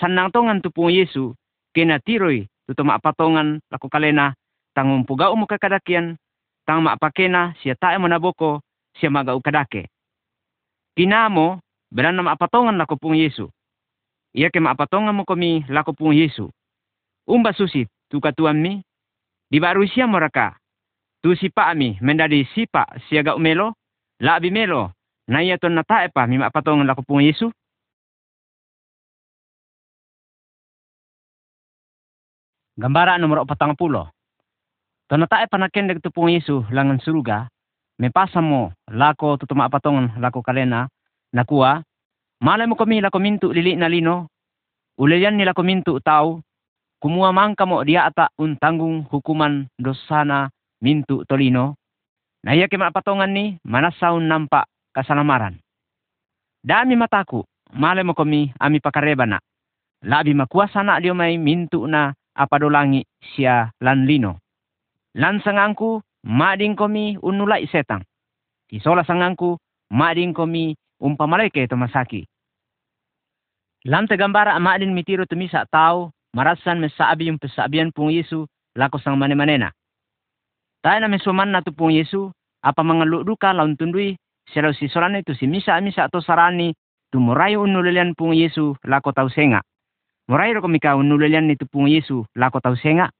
[0.00, 1.36] Sanang tongan tupung Yesu,
[1.76, 4.32] kena tiroi tuto maapatongan lako kalena,
[4.72, 6.16] tangong pugao mo kakadakian,
[6.64, 8.64] tang maapakena siya tae mo naboko,
[8.96, 9.90] siya magau kadake.
[10.96, 11.60] Kinamo,
[11.92, 13.50] beran na maapatongan lako pung Yesu.
[14.30, 16.48] Iya ke maapatongan mo kami lako pung Yesu.
[17.26, 18.80] Umba susi, tu katuan mi,
[19.50, 20.59] di baru siya moraka,
[21.20, 23.76] tu sipa ami mendadi sipa siaga umelo
[24.24, 24.92] la abi melo
[25.28, 27.52] na iya ton natae pa mi mapatong la pung Yesu
[32.80, 34.08] Gambara nomor patang pulo.
[35.04, 37.44] Tona tae panaken deg tupung Yesu langan suruga,
[38.00, 40.88] me pasamo lako tutuma patongan lako kalena,
[41.36, 41.84] nakua,
[42.40, 44.32] malay mo kami lako mintu lili na lino,
[44.96, 46.40] ulian nila ko mintu tau,
[47.04, 50.48] kumua mangka mo dia ata untanggung hukuman dosana
[50.80, 51.76] mintu tolino,
[52.44, 54.64] na iya patongan ni manasaun nampak
[54.96, 55.60] kasalamaran.
[56.64, 59.40] Dami mataku, male mo kami ami pakarebana.
[60.04, 64.40] Labi makuasa na dio may mintu na apadolangi siya lanlino.
[65.16, 68.04] Lansangangku, mading komi unulai setang.
[68.70, 69.58] Isola sangangku,
[69.92, 72.24] mading komi umpamaleke to masaki.
[73.84, 79.72] Lam tagambara amadin mitiro tumisa tao, marasan mesabi yung pesabian pung Yesu lako sang mane-manena.
[80.80, 82.32] Tayo na mesuman na to pung Yesu,
[82.64, 84.16] apa mga luduka laun tundui,
[84.48, 86.72] selaw si solane tu si misa-misa to sarani,
[87.12, 89.60] tumurayo unulilian pung Yesu lako tau senga.
[90.24, 93.12] Murai ro komika unulilian ni tu pung Yesu lako tau senga,